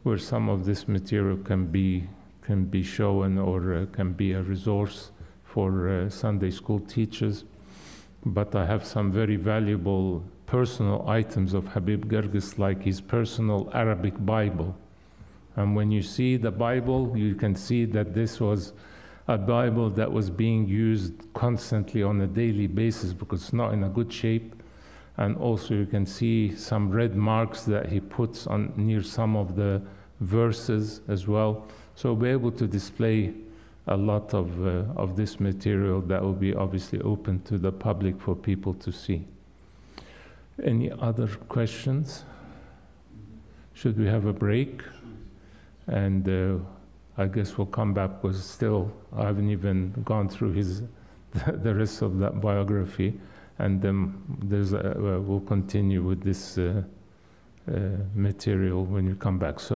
where 0.04 0.18
some 0.18 0.50
of 0.50 0.66
this 0.66 0.88
material 0.88 1.38
can 1.38 1.68
be 1.68 2.08
can 2.42 2.66
be 2.66 2.82
shown 2.82 3.38
or 3.38 3.76
uh, 3.76 3.86
can 3.92 4.14
be 4.14 4.32
a 4.32 4.42
resource 4.42 5.12
for 5.54 5.90
uh, 5.90 6.10
Sunday 6.10 6.52
school 6.52 6.80
teachers. 6.80 7.44
But 8.26 8.56
I 8.56 8.66
have 8.66 8.86
some 8.86 9.12
very 9.12 9.36
valuable 9.36 10.24
personal 10.46 11.08
items 11.08 11.54
of 11.54 11.68
Habib 11.68 12.06
Girgis, 12.06 12.58
like 12.58 12.84
his 12.84 13.02
personal 13.02 13.70
Arabic 13.74 14.14
Bible, 14.26 14.76
And 15.56 15.76
when 15.76 15.92
you 15.92 16.02
see 16.02 16.38
the 16.38 16.52
Bible, 16.52 17.14
you 17.16 17.36
can 17.36 17.56
see 17.56 17.86
that 17.86 18.14
this 18.14 18.40
was 18.40 18.74
a 19.28 19.38
Bible 19.38 19.90
that 19.92 20.12
was 20.12 20.30
being 20.30 20.68
used 20.68 21.14
constantly 21.34 22.02
on 22.02 22.22
a 22.22 22.28
daily 22.28 22.68
basis 22.68 23.14
because 23.14 23.44
it's 23.44 23.54
not 23.54 23.74
in 23.74 23.84
a 23.84 23.90
good 23.90 24.12
shape. 24.12 24.56
And 25.18 25.38
also, 25.38 25.74
you 25.74 25.86
can 25.86 26.06
see 26.06 26.56
some 26.56 26.90
red 26.90 27.16
marks 27.16 27.64
that 27.64 27.90
he 27.90 28.00
puts 28.00 28.48
on 28.48 28.74
near 28.78 29.04
some 29.04 29.36
of 29.36 29.56
the 29.56 29.82
verses 30.22 31.02
as 31.08 31.28
well. 31.28 31.68
So, 31.96 32.16
be 32.16 32.30
able 32.30 32.52
to 32.54 32.66
display 32.66 33.34
a 33.90 33.98
lot 33.98 34.34
of, 34.34 34.66
uh, 34.66 34.84
of 34.96 35.16
this 35.16 35.40
material 35.40 36.00
that 36.02 36.22
will 36.22 36.34
be 36.34 36.54
obviously 36.54 37.02
open 37.02 37.42
to 37.42 37.58
the 37.58 37.72
public 37.72 38.22
for 38.22 38.36
people 38.36 38.74
to 38.76 38.92
see. 38.92 39.26
Any 40.64 40.92
other 40.92 41.28
questions? 41.28 42.24
Should 43.74 43.98
we 43.98 44.06
have 44.06 44.26
a 44.26 44.34
break? 44.34 44.84
And 45.88 46.30
uh, 46.30 46.64
I 47.18 47.28
guess 47.28 47.58
we'll 47.58 47.68
come 47.68 47.94
back 47.94 48.22
because 48.22 48.44
still 48.44 48.92
I 49.16 49.26
haven't 49.26 49.50
even 49.50 49.94
gone 50.06 50.30
through 50.30 50.54
his 50.54 50.84
the 51.48 51.76
rest 51.76 52.02
of 52.02 52.20
that 52.20 52.42
biography, 52.42 53.20
and 53.60 53.82
then 53.82 54.16
there's 54.42 54.74
a, 54.74 54.98
uh, 54.98 55.20
we'll 55.20 55.42
continue 55.42 56.02
with 56.02 56.24
this 56.24 56.58
uh, 56.58 56.82
uh, 57.72 57.80
material 58.16 58.86
when 58.86 59.06
you 59.06 59.16
come 59.16 59.38
back. 59.38 59.60
So 59.60 59.68